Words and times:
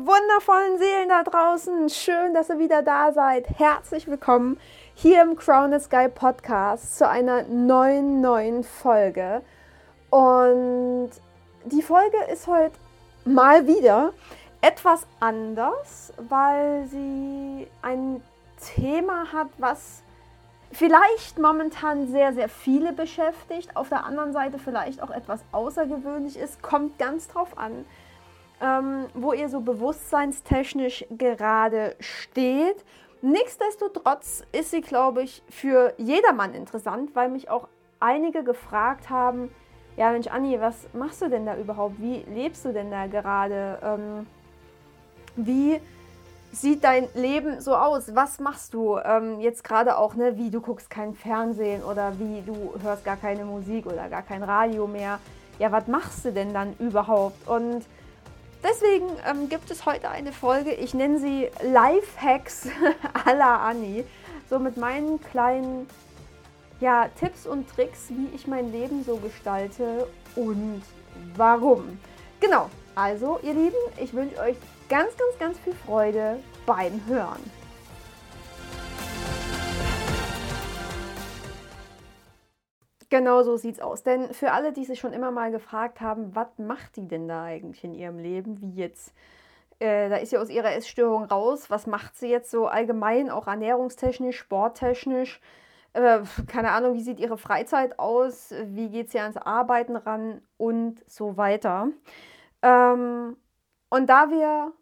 wundervollen 0.00 0.78
Seelen 0.78 1.08
da 1.08 1.22
draußen. 1.22 1.88
Schön, 1.88 2.34
dass 2.34 2.48
ihr 2.48 2.58
wieder 2.58 2.82
da 2.82 3.12
seid. 3.12 3.46
Herzlich 3.58 4.08
willkommen 4.08 4.58
hier 4.94 5.22
im 5.22 5.36
Crown 5.36 5.70
the 5.72 5.78
Sky 5.78 6.08
Podcast 6.12 6.98
zu 6.98 7.08
einer 7.08 7.44
neuen, 7.44 8.20
neuen 8.20 8.64
Folge. 8.64 9.42
Und 10.10 11.10
die 11.64 11.82
Folge 11.82 12.16
ist 12.32 12.48
heute 12.48 12.74
mal 13.24 13.68
wieder 13.68 14.12
etwas 14.62 15.06
anders, 15.20 16.12
weil 16.28 16.86
sie 16.88 17.68
ein 17.82 18.20
Thema 18.74 19.32
hat, 19.32 19.48
was 19.58 20.02
vielleicht 20.72 21.38
momentan 21.38 22.08
sehr, 22.08 22.32
sehr 22.32 22.48
viele 22.48 22.92
beschäftigt, 22.92 23.76
auf 23.76 23.90
der 23.90 24.04
anderen 24.04 24.32
Seite 24.32 24.58
vielleicht 24.58 25.00
auch 25.00 25.10
etwas 25.10 25.40
außergewöhnlich 25.52 26.36
ist, 26.36 26.62
kommt 26.62 26.98
ganz 26.98 27.28
drauf 27.28 27.56
an, 27.56 27.84
ähm, 28.64 29.06
wo 29.12 29.34
ihr 29.34 29.48
so 29.48 29.60
bewusstseinstechnisch 29.60 31.04
gerade 31.10 31.94
steht. 32.00 32.82
Nichtsdestotrotz 33.20 34.44
ist 34.52 34.70
sie, 34.70 34.80
glaube 34.80 35.22
ich, 35.22 35.42
für 35.50 35.92
jedermann 35.98 36.54
interessant, 36.54 37.14
weil 37.14 37.28
mich 37.28 37.50
auch 37.50 37.68
einige 38.00 38.42
gefragt 38.42 39.10
haben, 39.10 39.50
ja 39.96 40.10
Mensch, 40.10 40.28
Anni, 40.28 40.60
was 40.60 40.88
machst 40.94 41.22
du 41.22 41.28
denn 41.28 41.46
da 41.46 41.56
überhaupt? 41.56 42.00
Wie 42.00 42.24
lebst 42.34 42.64
du 42.64 42.72
denn 42.72 42.90
da 42.90 43.06
gerade? 43.06 43.78
Ähm, 43.82 44.26
wie 45.36 45.80
sieht 46.52 46.84
dein 46.84 47.08
Leben 47.14 47.60
so 47.60 47.74
aus? 47.76 48.14
Was 48.14 48.40
machst 48.40 48.74
du 48.74 48.98
ähm, 48.98 49.40
jetzt 49.40 49.62
gerade 49.62 49.98
auch, 49.98 50.14
ne, 50.14 50.36
wie 50.36 50.50
du 50.50 50.60
guckst 50.60 50.88
kein 50.88 51.14
Fernsehen 51.14 51.82
oder 51.82 52.18
wie 52.18 52.42
du 52.42 52.74
hörst 52.82 53.04
gar 53.04 53.16
keine 53.16 53.44
Musik 53.44 53.86
oder 53.86 54.08
gar 54.08 54.22
kein 54.22 54.42
Radio 54.42 54.86
mehr? 54.86 55.18
Ja, 55.58 55.70
was 55.70 55.86
machst 55.86 56.24
du 56.24 56.32
denn 56.32 56.52
dann 56.52 56.74
überhaupt? 56.78 57.46
Und 57.48 57.84
deswegen 58.64 59.06
ähm, 59.28 59.48
gibt 59.48 59.70
es 59.70 59.86
heute 59.86 60.10
eine 60.10 60.32
Folge, 60.32 60.72
ich 60.72 60.94
nenne 60.94 61.18
sie 61.18 61.48
Lifehacks 61.62 62.68
à 63.24 63.34
la 63.34 63.68
Anni. 63.68 64.04
So 64.50 64.58
mit 64.58 64.76
meinen 64.76 65.20
kleinen 65.20 65.88
ja, 66.80 67.08
Tipps 67.18 67.46
und 67.46 67.68
Tricks, 67.70 68.08
wie 68.08 68.34
ich 68.34 68.46
mein 68.46 68.72
Leben 68.72 69.04
so 69.04 69.16
gestalte 69.16 70.08
und 70.36 70.82
warum. 71.36 71.98
Genau, 72.40 72.68
also 72.94 73.38
ihr 73.42 73.54
Lieben, 73.54 73.76
ich 73.96 74.12
wünsche 74.12 74.38
euch 74.38 74.56
ganz, 74.88 75.16
ganz, 75.16 75.38
ganz 75.38 75.58
viel 75.60 75.74
Freude 75.86 76.40
beim 76.66 77.00
Hören. 77.06 77.63
Genau 83.14 83.44
so 83.44 83.56
sieht's 83.56 83.78
aus. 83.78 84.02
Denn 84.02 84.34
für 84.34 84.50
alle, 84.50 84.72
die 84.72 84.84
sich 84.84 84.98
schon 84.98 85.12
immer 85.12 85.30
mal 85.30 85.52
gefragt 85.52 86.00
haben, 86.00 86.34
was 86.34 86.48
macht 86.58 86.96
die 86.96 87.06
denn 87.06 87.28
da 87.28 87.44
eigentlich 87.44 87.84
in 87.84 87.94
ihrem 87.94 88.18
Leben, 88.18 88.60
wie 88.60 88.74
jetzt, 88.74 89.14
äh, 89.78 90.08
da 90.08 90.16
ist 90.16 90.30
sie 90.30 90.36
aus 90.36 90.50
ihrer 90.50 90.74
Essstörung 90.74 91.22
raus, 91.22 91.70
was 91.70 91.86
macht 91.86 92.16
sie 92.16 92.26
jetzt 92.26 92.50
so 92.50 92.66
allgemein, 92.66 93.30
auch 93.30 93.46
ernährungstechnisch, 93.46 94.36
sporttechnisch, 94.36 95.40
äh, 95.92 96.22
keine 96.48 96.72
Ahnung, 96.72 96.94
wie 96.94 97.02
sieht 97.02 97.20
ihre 97.20 97.38
Freizeit 97.38 98.00
aus, 98.00 98.52
wie 98.64 98.88
geht 98.88 99.12
sie 99.12 99.20
ans 99.20 99.36
Arbeiten 99.36 99.94
ran 99.94 100.42
und 100.56 101.08
so 101.08 101.36
weiter. 101.36 101.90
Ähm, 102.62 103.36
und 103.90 104.10
da 104.10 104.28
wir 104.30 104.72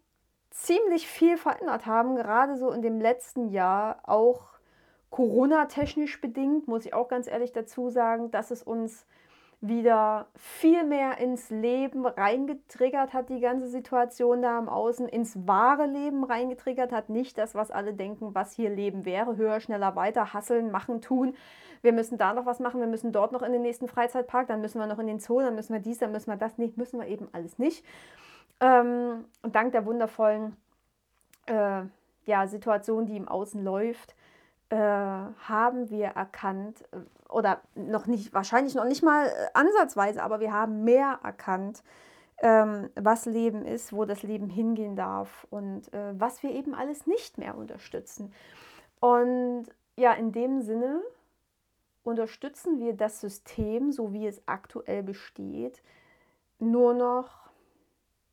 ziemlich 0.49 1.07
viel 1.07 1.37
verändert 1.37 1.85
haben, 1.85 2.15
gerade 2.15 2.57
so 2.57 2.71
in 2.71 2.81
dem 2.81 2.99
letzten 2.99 3.49
Jahr, 3.49 3.99
auch 4.09 4.52
Corona-technisch 5.13 6.19
bedingt, 6.21 6.67
muss 6.67 6.87
ich 6.87 6.95
auch 6.95 7.07
ganz 7.07 7.27
ehrlich 7.27 7.51
dazu 7.51 7.91
sagen, 7.91 8.31
dass 8.31 8.49
es 8.49 8.63
uns 8.63 9.05
wieder 9.61 10.25
viel 10.35 10.83
mehr 10.83 11.19
ins 11.19 11.51
Leben 11.51 12.07
reingetriggert 12.07 13.13
hat, 13.13 13.29
die 13.29 13.39
ganze 13.39 13.67
Situation 13.67 14.41
da 14.41 14.57
im 14.57 14.67
Außen, 14.67 15.07
ins 15.07 15.47
wahre 15.47 15.85
Leben 15.85 16.23
reingetriggert 16.23 16.91
hat. 16.91 17.09
Nicht 17.09 17.37
das, 17.37 17.53
was 17.53 17.69
alle 17.69 17.93
denken, 17.93 18.33
was 18.33 18.53
hier 18.53 18.71
Leben 18.71 19.05
wäre. 19.05 19.37
Höher, 19.37 19.59
schneller, 19.59 19.95
weiter, 19.95 20.33
hasseln, 20.33 20.71
machen, 20.71 20.99
tun. 20.99 21.35
Wir 21.83 21.93
müssen 21.93 22.17
da 22.17 22.33
noch 22.33 22.47
was 22.47 22.59
machen, 22.59 22.79
wir 22.79 22.87
müssen 22.87 23.11
dort 23.11 23.33
noch 23.33 23.43
in 23.43 23.51
den 23.51 23.61
nächsten 23.61 23.87
Freizeitpark, 23.87 24.47
dann 24.47 24.61
müssen 24.61 24.79
wir 24.79 24.87
noch 24.87 24.97
in 24.97 25.05
den 25.05 25.19
Zoo, 25.19 25.41
dann 25.41 25.53
müssen 25.53 25.73
wir 25.73 25.79
dies, 25.79 25.99
dann 25.99 26.11
müssen 26.11 26.31
wir 26.31 26.37
das. 26.37 26.57
nicht, 26.57 26.75
müssen 26.75 26.99
wir 26.99 27.07
eben 27.07 27.27
alles 27.33 27.59
nicht. 27.59 27.85
Ähm, 28.61 29.25
und 29.43 29.53
dank 29.53 29.73
der 29.73 29.85
wundervollen 29.85 30.57
äh, 31.45 31.83
ja, 32.25 32.47
Situation, 32.47 33.05
die 33.05 33.15
im 33.15 33.27
Außen 33.27 33.63
läuft, 33.63 34.15
äh, 34.69 34.75
haben 34.77 35.89
wir 35.89 36.07
erkannt, 36.07 36.83
äh, 36.91 36.97
oder 37.29 37.61
noch 37.75 38.07
nicht, 38.07 38.33
wahrscheinlich 38.33 38.75
noch 38.75 38.85
nicht 38.85 39.03
mal 39.03 39.27
äh, 39.27 39.31
ansatzweise, 39.53 40.23
aber 40.23 40.39
wir 40.39 40.51
haben 40.51 40.83
mehr 40.83 41.19
erkannt, 41.23 41.83
ähm, 42.41 42.89
was 42.95 43.25
Leben 43.25 43.65
ist, 43.65 43.93
wo 43.93 44.05
das 44.05 44.23
Leben 44.23 44.49
hingehen 44.49 44.95
darf 44.95 45.47
und 45.49 45.93
äh, 45.93 46.19
was 46.19 46.43
wir 46.43 46.51
eben 46.51 46.73
alles 46.73 47.07
nicht 47.07 47.37
mehr 47.37 47.57
unterstützen. 47.57 48.33
Und 48.99 49.65
ja, 49.95 50.13
in 50.13 50.31
dem 50.31 50.61
Sinne 50.61 51.01
unterstützen 52.03 52.79
wir 52.79 52.93
das 52.93 53.21
System, 53.21 53.91
so 53.91 54.11
wie 54.11 54.27
es 54.27 54.41
aktuell 54.47 55.03
besteht, 55.03 55.81
nur 56.59 56.93
noch 56.93 57.43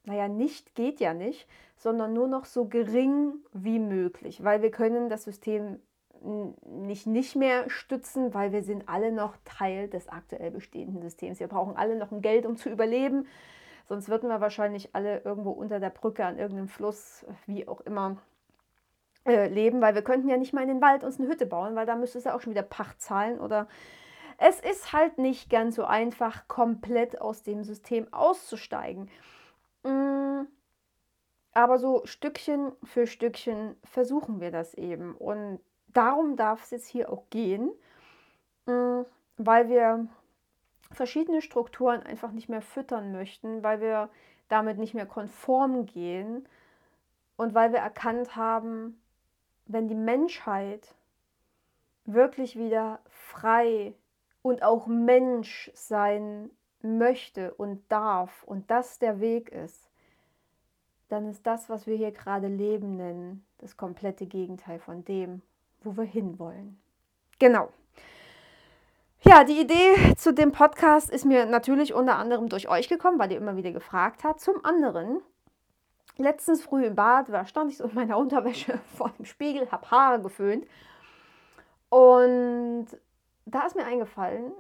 naja, 0.05 0.29
nicht 0.29 0.75
geht 0.75 1.01
ja 1.01 1.15
nicht, 1.15 1.47
sondern 1.77 2.13
nur 2.13 2.29
noch 2.29 2.45
so 2.45 2.67
gering 2.67 3.35
wie 3.53 3.79
möglich, 3.79 4.43
weil 4.43 4.63
wir 4.63 4.71
können 4.71 5.09
das 5.09 5.25
System 5.25 5.81
nicht 6.23 7.07
nicht 7.07 7.37
mehr 7.37 7.69
stützen, 7.71 8.35
weil 8.35 8.53
wir 8.53 8.63
sind 8.63 8.89
alle 8.89 9.13
noch 9.13 9.37
Teil 9.45 9.89
des 9.89 10.09
aktuell 10.09 10.51
bestehenden 10.51 11.03
Systems. 11.03 11.41
Wir 11.41 11.49
brauchen 11.49 11.77
alle 11.77 11.97
noch 11.97 12.13
ein 12.13 12.23
Geld, 12.23 12.47
um 12.47 12.57
zu 12.57 12.69
überleben, 12.69 13.27
sonst 13.87 14.09
würden 14.09 14.29
wir 14.29 14.41
wahrscheinlich 14.41 14.95
alle 14.95 15.21
irgendwo 15.21 15.51
unter 15.51 15.81
der 15.81 15.91
Brücke 15.91 16.25
an 16.25 16.39
irgendeinem 16.39 16.69
Fluss, 16.69 17.25
wie 17.47 17.67
auch 17.67 17.81
immer, 17.83 18.19
äh, 19.27 19.49
leben, 19.49 19.81
weil 19.81 19.95
wir 19.95 20.03
könnten 20.03 20.29
ja 20.29 20.37
nicht 20.37 20.53
mal 20.53 20.63
in 20.63 20.69
den 20.69 20.83
Wald 20.83 21.05
uns 21.05 21.19
eine 21.19 21.29
Hütte 21.29 21.47
bauen, 21.47 21.75
weil 21.75 21.87
da 21.87 21.97
müsste 21.97 22.19
es 22.19 22.25
ja 22.25 22.35
auch 22.35 22.41
schon 22.41 22.53
wieder 22.53 22.63
Pacht 22.63 23.01
zahlen 23.01 23.41
oder 23.41 23.69
es 24.39 24.59
ist 24.61 24.95
halt 24.95 25.19
nicht 25.19 25.51
ganz 25.51 25.77
so 25.77 25.85
einfach, 25.85 26.49
komplett 26.49 27.21
aus 27.21 27.43
dem 27.43 27.63
System 27.63 28.11
auszusteigen. 28.11 29.11
Mm, 29.83 30.47
aber 31.53 31.79
so 31.79 32.01
Stückchen 32.07 32.73
für 32.83 33.07
Stückchen 33.07 33.77
versuchen 33.85 34.41
wir 34.41 34.51
das 34.51 34.73
eben. 34.75 35.15
Und 35.15 35.61
darum 35.93 36.37
darf 36.37 36.65
es 36.65 36.71
jetzt 36.71 36.87
hier 36.87 37.11
auch 37.11 37.25
gehen, 37.31 37.71
mm, 38.67 39.03
weil 39.37 39.69
wir 39.69 40.07
verschiedene 40.93 41.43
Strukturen 41.43 42.03
einfach 42.03 42.33
nicht 42.33 42.49
mehr 42.49 42.63
füttern 42.63 43.13
möchten, 43.13 43.63
weil 43.63 43.81
wir 43.81 44.11
damit 44.49 44.79
nicht 44.79 44.95
mehr 44.95 45.07
konform 45.07 45.87
gehen 45.87 46.49
und 47.37 47.55
weil 47.55 47.73
wir 47.73 47.79
erkannt 47.79 48.37
haben, 48.37 49.01
wenn 49.67 49.89
die 49.89 49.95
Menschheit 49.95 50.95
wirklich 52.05 52.57
wieder 52.57 53.01
frei 53.09 53.95
und 54.43 54.63
auch 54.63 54.87
Mensch 54.87 55.71
sein 55.75 56.51
möchte 56.83 57.55
und 57.55 57.83
darf 57.91 58.43
und 58.45 58.71
das 58.71 58.99
der 58.99 59.21
Weg 59.21 59.51
ist, 59.51 59.91
dann 61.09 61.29
ist 61.29 61.47
das, 61.47 61.69
was 61.69 61.87
wir 61.87 61.97
hier 61.97 62.13
gerade 62.13 62.49
Leben 62.49 62.97
nennen, 62.97 63.45
das 63.59 63.77
komplette 63.77 64.27
Gegenteil 64.27 64.79
von 64.79 65.05
dem, 65.05 65.43
wo 65.83 65.97
wir 65.97 66.05
hinwollen. 66.05 66.81
Genau. 67.39 67.71
Ja, 69.23 69.45
die 69.45 69.61
Idee 69.61 70.15
zu 70.17 70.33
dem 70.33 70.51
Podcast 70.51 71.11
ist 71.11 71.27
mir 71.27 71.45
natürlich 71.45 71.93
unter 71.93 72.17
anderem 72.17 72.49
durch 72.49 72.69
euch 72.69 72.89
gekommen, 72.89 73.19
weil 73.19 73.31
ihr 73.31 73.39
immer 73.39 73.57
wieder 73.57 73.71
gefragt 73.71 74.25
habt. 74.25 74.41
Zum 74.41 74.65
anderen, 74.65 75.21
letztens 76.17 76.63
früh 76.63 76.87
im 76.87 76.95
Bad, 76.95 77.29
da 77.29 77.45
stand 77.45 77.71
ich 77.71 77.77
so 77.77 77.85
in 77.85 77.95
meiner 77.95 78.17
Unterwäsche 78.17 78.79
vor 78.97 79.11
dem 79.19 79.27
Spiegel, 79.27 79.71
habe 79.71 79.91
Haare 79.91 80.23
geföhnt. 80.23 80.67
Und 81.91 82.87
da 83.45 83.67
ist 83.67 83.77
mir 83.77 83.85
eingefallen, 83.85 84.53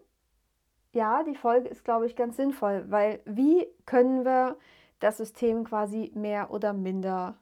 ja, 0.92 1.22
die 1.22 1.36
Folge 1.36 1.68
ist, 1.68 1.84
glaube 1.84 2.06
ich, 2.06 2.16
ganz 2.16 2.36
sinnvoll, 2.36 2.84
weil 2.88 3.20
wie 3.24 3.66
können 3.86 4.24
wir 4.24 4.56
das 4.98 5.16
System 5.16 5.64
quasi 5.64 6.10
mehr 6.14 6.50
oder 6.50 6.72
minder 6.72 7.38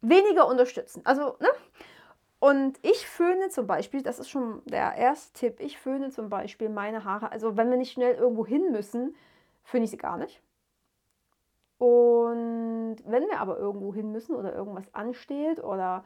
weniger 0.00 0.46
unterstützen? 0.46 1.00
Also, 1.04 1.36
ne? 1.40 1.48
Und 2.44 2.78
ich 2.82 3.06
föhne 3.06 3.48
zum 3.48 3.66
Beispiel, 3.66 4.02
das 4.02 4.18
ist 4.18 4.28
schon 4.28 4.60
der 4.66 4.96
erste 4.96 5.32
Tipp, 5.32 5.60
ich 5.60 5.78
föhne 5.78 6.10
zum 6.10 6.28
Beispiel 6.28 6.68
meine 6.68 7.02
Haare, 7.02 7.32
also 7.32 7.56
wenn 7.56 7.70
wir 7.70 7.78
nicht 7.78 7.92
schnell 7.92 8.16
irgendwo 8.16 8.44
hin 8.44 8.70
müssen, 8.70 9.16
föhne 9.62 9.84
ich 9.84 9.90
sie 9.90 9.96
gar 9.96 10.18
nicht. 10.18 10.42
Und 11.78 12.96
wenn 13.06 13.22
wir 13.30 13.40
aber 13.40 13.56
irgendwo 13.56 13.94
hin 13.94 14.12
müssen 14.12 14.36
oder 14.36 14.54
irgendwas 14.54 14.92
ansteht 14.92 15.64
oder 15.64 16.04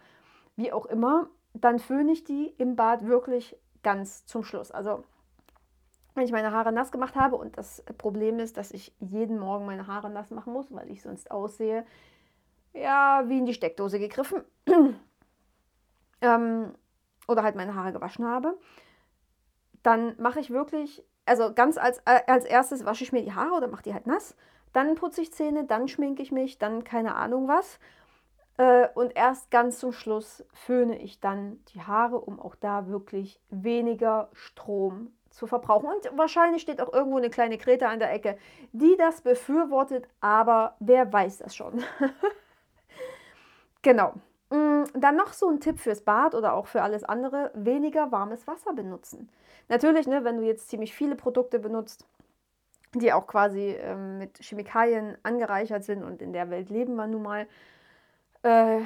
wie 0.55 0.71
auch 0.71 0.87
immer, 0.87 1.29
dann 1.55 1.81
föhne 1.81 2.13
ich 2.13 2.23
die 2.23 2.55
im 2.57 2.77
Bad 2.77 3.05
wirklich 3.09 3.57
ganz 3.83 4.25
zum 4.25 4.45
Schluss. 4.45 4.71
Also 4.71 5.03
wenn 6.15 6.25
ich 6.25 6.31
meine 6.31 6.53
Haare 6.53 6.71
nass 6.71 6.93
gemacht 6.93 7.17
habe 7.17 7.35
und 7.35 7.59
das 7.59 7.83
Problem 7.99 8.39
ist, 8.39 8.57
dass 8.57 8.71
ich 8.71 8.95
jeden 9.01 9.41
Morgen 9.41 9.67
meine 9.67 9.89
Haare 9.89 10.09
nass 10.09 10.31
machen 10.31 10.53
muss, 10.53 10.73
weil 10.73 10.89
ich 10.89 11.03
sonst 11.03 11.33
aussehe, 11.33 11.85
ja, 12.75 13.25
wie 13.27 13.39
in 13.39 13.47
die 13.47 13.55
Steckdose 13.55 13.99
gegriffen. 13.99 14.45
Ähm, 16.21 16.75
oder 17.27 17.43
halt 17.43 17.57
meine 17.57 17.75
Haare 17.75 17.93
gewaschen 17.93 18.27
habe, 18.27 18.57
dann 19.83 20.15
mache 20.19 20.41
ich 20.41 20.51
wirklich, 20.51 21.05
also 21.27 21.53
ganz 21.55 21.79
als, 21.79 22.01
als 22.07 22.45
erstes 22.45 22.85
wasche 22.85 23.05
ich 23.05 23.13
mir 23.13 23.23
die 23.23 23.35
Haare 23.35 23.55
oder 23.55 23.69
mache 23.69 23.83
die 23.83 23.95
halt 23.95 24.07
nass, 24.07 24.37
Dann 24.73 24.95
putze 24.97 25.23
ich 25.23 25.33
Zähne, 25.33 25.65
dann 25.65 25.89
schminke 25.89 26.23
ich 26.23 26.33
mich, 26.33 26.59
dann 26.59 26.85
keine 26.85 27.15
Ahnung 27.17 27.49
was. 27.49 27.79
Äh, 28.59 28.89
und 28.95 29.17
erst 29.17 29.51
ganz 29.51 29.79
zum 29.79 29.93
Schluss 29.93 30.45
föhne 30.53 30.99
ich 30.99 31.21
dann 31.21 31.65
die 31.75 31.83
Haare, 31.83 32.21
um 32.21 32.41
auch 32.41 32.55
da 32.57 32.89
wirklich 32.89 33.41
weniger 33.51 34.29
Strom 34.33 35.13
zu 35.31 35.47
verbrauchen. 35.47 35.89
Und 35.89 36.19
wahrscheinlich 36.19 36.63
steht 36.63 36.81
auch 36.81 36.93
irgendwo 36.93 37.19
eine 37.19 37.31
kleine 37.31 37.59
Grete 37.59 37.89
an 37.89 37.99
der 38.01 38.13
Ecke, 38.13 38.39
die 38.73 38.97
das 38.99 39.23
befürwortet, 39.23 40.09
aber 40.21 40.77
wer 40.81 41.11
weiß 41.13 41.39
das 41.39 41.55
schon. 41.57 41.83
genau. 43.83 44.15
Dann 45.01 45.17
noch 45.17 45.33
so 45.33 45.49
ein 45.49 45.61
Tipp 45.61 45.79
fürs 45.79 46.03
Bad 46.03 46.35
oder 46.35 46.55
auch 46.55 46.67
für 46.67 46.83
alles 46.83 47.05
andere, 47.05 47.51
weniger 47.55 48.11
warmes 48.13 48.47
Wasser 48.47 48.73
benutzen. 48.73 49.29
Natürlich, 49.69 50.07
ne, 50.07 50.25
wenn 50.25 50.39
du 50.39 50.45
jetzt 50.45 50.69
ziemlich 50.69 50.95
viele 50.95 51.15
Produkte 51.15 51.59
benutzt, 51.59 52.07
die 52.95 53.13
auch 53.13 53.27
quasi 53.27 53.77
ähm, 53.81 54.19
mit 54.19 54.39
Chemikalien 54.39 55.19
angereichert 55.23 55.85
sind 55.85 56.03
und 56.03 56.23
in 56.23 56.33
der 56.33 56.51
Welt 56.51 56.71
leben 56.71 56.97
wir 56.97 57.07
nun 57.07 57.23
mal, 57.23 57.47
äh, 58.43 58.81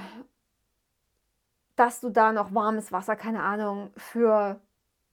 dass 1.76 2.00
du 2.00 2.10
da 2.10 2.32
noch 2.32 2.54
warmes 2.54 2.92
Wasser, 2.92 3.16
keine 3.16 3.42
Ahnung, 3.42 3.90
für 3.96 4.60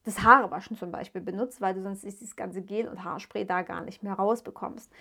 das 0.03 0.23
Haarewaschen 0.23 0.77
zum 0.77 0.91
Beispiel 0.91 1.21
benutzt, 1.21 1.61
weil 1.61 1.75
du 1.75 1.81
sonst 1.81 2.03
dieses 2.03 2.35
ganze 2.35 2.61
Gel 2.61 2.87
und 2.87 3.03
Haarspray 3.03 3.45
da 3.45 3.61
gar 3.61 3.81
nicht 3.81 4.01
mehr 4.01 4.13
rausbekommst. 4.13 4.91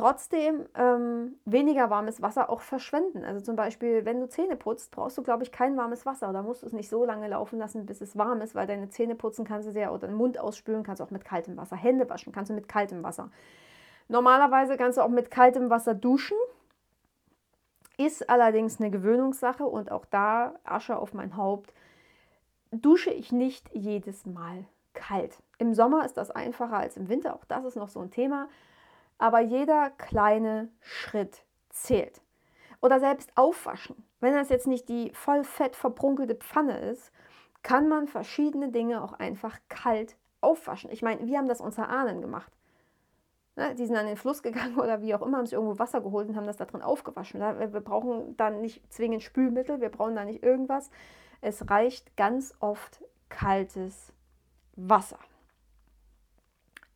Trotzdem 0.00 0.64
ähm, 0.76 1.34
weniger 1.44 1.90
warmes 1.90 2.22
Wasser 2.22 2.48
auch 2.48 2.62
verschwenden. 2.62 3.22
Also 3.22 3.42
zum 3.42 3.54
Beispiel, 3.54 4.06
wenn 4.06 4.18
du 4.18 4.30
Zähne 4.30 4.56
putzt, 4.56 4.92
brauchst 4.92 5.18
du, 5.18 5.22
glaube 5.22 5.42
ich, 5.42 5.52
kein 5.52 5.76
warmes 5.76 6.06
Wasser. 6.06 6.32
Da 6.32 6.40
musst 6.40 6.62
du 6.62 6.66
es 6.66 6.72
nicht 6.72 6.88
so 6.88 7.04
lange 7.04 7.28
laufen 7.28 7.58
lassen, 7.58 7.84
bis 7.84 8.00
es 8.00 8.16
warm 8.16 8.40
ist, 8.40 8.54
weil 8.54 8.66
deine 8.66 8.88
Zähne 8.88 9.14
putzen 9.14 9.44
kannst 9.44 9.68
du 9.68 9.72
sehr 9.72 9.92
oder 9.92 10.06
den 10.06 10.16
Mund 10.16 10.38
ausspülen 10.40 10.84
kannst 10.84 11.00
du 11.00 11.04
auch 11.04 11.10
mit 11.10 11.26
kaltem 11.26 11.58
Wasser. 11.58 11.76
Hände 11.76 12.08
waschen 12.08 12.32
kannst 12.32 12.48
du 12.48 12.54
mit 12.54 12.66
kaltem 12.66 13.02
Wasser. 13.02 13.30
Normalerweise 14.08 14.78
kannst 14.78 14.96
du 14.96 15.02
auch 15.02 15.10
mit 15.10 15.30
kaltem 15.30 15.68
Wasser 15.68 15.92
duschen. 15.92 16.38
Ist 17.98 18.30
allerdings 18.30 18.80
eine 18.80 18.90
Gewöhnungssache 18.90 19.66
und 19.66 19.92
auch 19.92 20.06
da 20.06 20.54
Asche 20.64 20.96
auf 20.96 21.12
mein 21.12 21.36
Haupt. 21.36 21.74
Dusche 22.70 23.10
ich 23.10 23.32
nicht 23.32 23.68
jedes 23.74 24.24
Mal 24.24 24.64
kalt. 24.94 25.36
Im 25.58 25.74
Sommer 25.74 26.06
ist 26.06 26.16
das 26.16 26.30
einfacher 26.30 26.78
als 26.78 26.96
im 26.96 27.10
Winter. 27.10 27.34
Auch 27.34 27.44
das 27.44 27.66
ist 27.66 27.76
noch 27.76 27.90
so 27.90 28.00
ein 28.00 28.10
Thema 28.10 28.48
aber 29.20 29.40
jeder 29.40 29.90
kleine 29.90 30.70
Schritt 30.80 31.44
zählt. 31.68 32.22
Oder 32.80 32.98
selbst 32.98 33.30
aufwaschen. 33.36 34.02
Wenn 34.20 34.34
das 34.34 34.48
jetzt 34.48 34.66
nicht 34.66 34.88
die 34.88 35.12
voll 35.12 35.44
fett 35.44 35.76
verprunkelte 35.76 36.34
Pfanne 36.34 36.78
ist, 36.78 37.12
kann 37.62 37.88
man 37.88 38.08
verschiedene 38.08 38.70
Dinge 38.70 39.04
auch 39.04 39.12
einfach 39.12 39.58
kalt 39.68 40.16
aufwaschen. 40.40 40.90
Ich 40.90 41.02
meine, 41.02 41.26
wir 41.26 41.36
haben 41.36 41.48
das 41.48 41.60
unsere 41.60 41.88
Ahnen 41.88 42.22
gemacht. 42.22 42.50
Ne, 43.56 43.74
die 43.74 43.84
sind 43.84 43.96
an 43.96 44.06
den 44.06 44.16
Fluss 44.16 44.42
gegangen 44.42 44.78
oder 44.78 45.02
wie 45.02 45.14
auch 45.14 45.20
immer, 45.20 45.36
haben 45.36 45.46
sich 45.46 45.52
irgendwo 45.52 45.78
Wasser 45.78 46.00
geholt 46.00 46.28
und 46.28 46.36
haben 46.36 46.46
das 46.46 46.56
da 46.56 46.64
drin 46.64 46.80
aufgewaschen. 46.80 47.40
Wir 47.40 47.80
brauchen 47.80 48.38
dann 48.38 48.62
nicht 48.62 48.90
zwingend 48.90 49.22
Spülmittel, 49.22 49.82
wir 49.82 49.90
brauchen 49.90 50.16
da 50.16 50.24
nicht 50.24 50.42
irgendwas. 50.42 50.90
Es 51.42 51.68
reicht 51.68 52.16
ganz 52.16 52.54
oft 52.60 53.04
kaltes 53.28 54.14
Wasser 54.76 55.18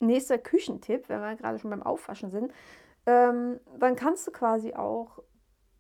nächster 0.07 0.39
Küchentipp, 0.39 1.09
wenn 1.09 1.21
wir 1.21 1.37
gerade 1.37 1.59
schon 1.59 1.71
beim 1.71 1.83
Aufwaschen 1.83 2.31
sind, 2.31 2.53
ähm, 3.07 3.61
dann 3.79 3.97
kannst 3.97 4.27
du 4.27 4.31
quasi 4.31 4.75
auch 4.75 5.23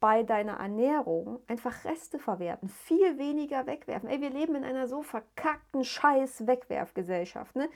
bei 0.00 0.22
deiner 0.22 0.58
Ernährung 0.58 1.40
einfach 1.46 1.86
Reste 1.86 2.18
verwerten, 2.18 2.68
viel 2.68 3.16
weniger 3.16 3.66
wegwerfen. 3.66 4.08
Ey, 4.08 4.20
wir 4.20 4.28
leben 4.28 4.54
in 4.54 4.64
einer 4.64 4.86
so 4.86 5.02
verkackten 5.02 5.82
Scheiß-Wegwerfgesellschaft. 5.82 7.56
Ne? 7.56 7.70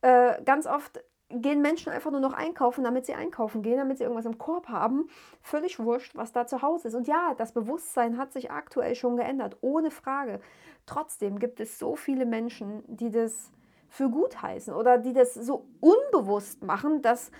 Äh, 0.00 0.42
ganz 0.42 0.66
oft 0.66 1.00
gehen 1.28 1.62
Menschen 1.62 1.92
einfach 1.92 2.10
nur 2.10 2.20
noch 2.20 2.32
einkaufen, 2.32 2.84
damit 2.84 3.06
sie 3.06 3.14
einkaufen 3.14 3.62
gehen, 3.62 3.76
damit 3.76 3.98
sie 3.98 4.04
irgendwas 4.04 4.26
im 4.26 4.38
Korb 4.38 4.68
haben. 4.68 5.08
Völlig 5.42 5.78
wurscht, 5.78 6.16
was 6.16 6.32
da 6.32 6.46
zu 6.46 6.62
Hause 6.62 6.88
ist. 6.88 6.94
Und 6.94 7.06
ja, 7.06 7.34
das 7.36 7.52
Bewusstsein 7.52 8.18
hat 8.18 8.32
sich 8.32 8.50
aktuell 8.50 8.94
schon 8.94 9.16
geändert, 9.16 9.56
ohne 9.60 9.90
Frage. 9.90 10.40
Trotzdem 10.86 11.38
gibt 11.38 11.60
es 11.60 11.78
so 11.78 11.96
viele 11.96 12.26
Menschen, 12.26 12.82
die 12.86 13.10
das 13.10 13.52
für 13.94 14.10
gut 14.10 14.42
heißen 14.42 14.74
oder 14.74 14.98
die 14.98 15.12
das 15.12 15.34
so 15.34 15.68
unbewusst 15.80 16.64
machen, 16.64 17.00
dass 17.00 17.30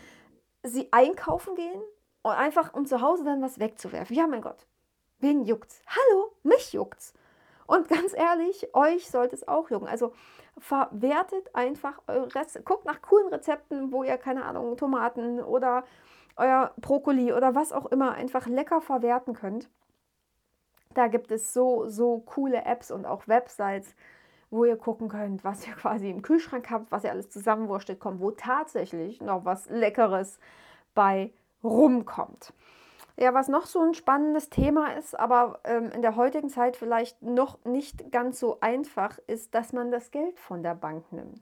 sie 0.62 0.88
einkaufen 0.92 1.56
gehen 1.56 1.82
und 2.22 2.30
einfach 2.30 2.74
um 2.74 2.86
zu 2.86 3.00
Hause 3.00 3.24
dann 3.24 3.42
was 3.42 3.58
wegzuwerfen. 3.58 4.14
Ja, 4.14 4.28
mein 4.28 4.40
Gott, 4.40 4.64
wen 5.18 5.44
juckt's? 5.44 5.82
Hallo, 5.88 6.32
mich 6.44 6.72
juckt's. 6.72 7.12
Und 7.66 7.88
ganz 7.88 8.14
ehrlich, 8.14 8.72
euch 8.72 9.10
sollte 9.10 9.34
es 9.34 9.48
auch 9.48 9.68
jucken. 9.68 9.88
Also 9.88 10.12
verwertet 10.56 11.52
einfach 11.56 12.00
eure 12.06 12.32
Reste. 12.36 12.62
Guckt 12.62 12.84
nach 12.84 13.02
coolen 13.02 13.28
Rezepten, 13.28 13.90
wo 13.90 14.04
ihr, 14.04 14.16
keine 14.16 14.44
Ahnung, 14.44 14.76
Tomaten 14.76 15.40
oder 15.40 15.82
euer 16.36 16.72
Brokkoli 16.76 17.32
oder 17.32 17.56
was 17.56 17.72
auch 17.72 17.86
immer 17.86 18.12
einfach 18.12 18.46
lecker 18.46 18.80
verwerten 18.80 19.34
könnt. 19.34 19.68
Da 20.94 21.08
gibt 21.08 21.32
es 21.32 21.52
so, 21.52 21.88
so 21.88 22.20
coole 22.20 22.64
Apps 22.64 22.92
und 22.92 23.06
auch 23.06 23.26
Websites, 23.26 23.96
wo 24.54 24.64
ihr 24.64 24.76
gucken 24.76 25.08
könnt, 25.08 25.44
was 25.44 25.66
ihr 25.66 25.74
quasi 25.82 26.08
im 26.08 26.22
Kühlschrank 26.22 26.70
habt, 26.70 26.90
was 26.90 27.04
ihr 27.04 27.10
alles 27.10 27.28
zusammenwurstet 27.28 28.00
kommt, 28.00 28.20
wo 28.20 28.30
tatsächlich 28.30 29.20
noch 29.20 29.44
was 29.44 29.68
Leckeres 29.68 30.38
bei 30.94 31.32
rumkommt. 31.62 32.52
Ja, 33.16 33.32
was 33.32 33.48
noch 33.48 33.66
so 33.66 33.80
ein 33.80 33.94
spannendes 33.94 34.50
Thema 34.50 34.94
ist, 34.94 35.18
aber 35.18 35.60
ähm, 35.64 35.90
in 35.92 36.02
der 36.02 36.16
heutigen 36.16 36.48
Zeit 36.48 36.76
vielleicht 36.76 37.22
noch 37.22 37.64
nicht 37.64 38.10
ganz 38.10 38.40
so 38.40 38.58
einfach, 38.60 39.18
ist, 39.28 39.54
dass 39.54 39.72
man 39.72 39.92
das 39.92 40.10
Geld 40.10 40.40
von 40.40 40.64
der 40.64 40.74
Bank 40.74 41.12
nimmt. 41.12 41.40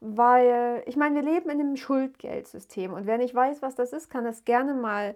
Weil, 0.00 0.82
ich 0.86 0.96
meine, 0.96 1.14
wir 1.14 1.22
leben 1.22 1.48
in 1.48 1.60
einem 1.60 1.76
Schuldgeldsystem 1.76 2.92
und 2.92 3.06
wer 3.06 3.16
nicht 3.16 3.34
weiß, 3.34 3.62
was 3.62 3.74
das 3.74 3.92
ist, 3.92 4.10
kann 4.10 4.24
das 4.24 4.44
gerne 4.44 4.74
mal 4.74 5.14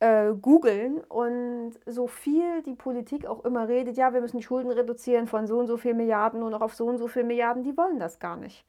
äh, 0.00 0.32
googeln 0.34 1.00
und 1.08 1.72
so 1.86 2.06
viel 2.06 2.62
die 2.62 2.74
Politik 2.74 3.26
auch 3.26 3.44
immer 3.44 3.68
redet, 3.68 3.96
ja, 3.96 4.12
wir 4.12 4.20
müssen 4.20 4.42
Schulden 4.42 4.70
reduzieren 4.70 5.26
von 5.26 5.46
so 5.46 5.58
und 5.58 5.66
so 5.66 5.76
viel 5.76 5.94
Milliarden 5.94 6.40
nur 6.40 6.50
noch 6.50 6.60
auf 6.60 6.74
so 6.74 6.86
und 6.86 6.98
so 6.98 7.08
viel 7.08 7.24
Milliarden, 7.24 7.62
die 7.62 7.76
wollen 7.76 7.98
das 7.98 8.18
gar 8.18 8.36
nicht. 8.36 8.64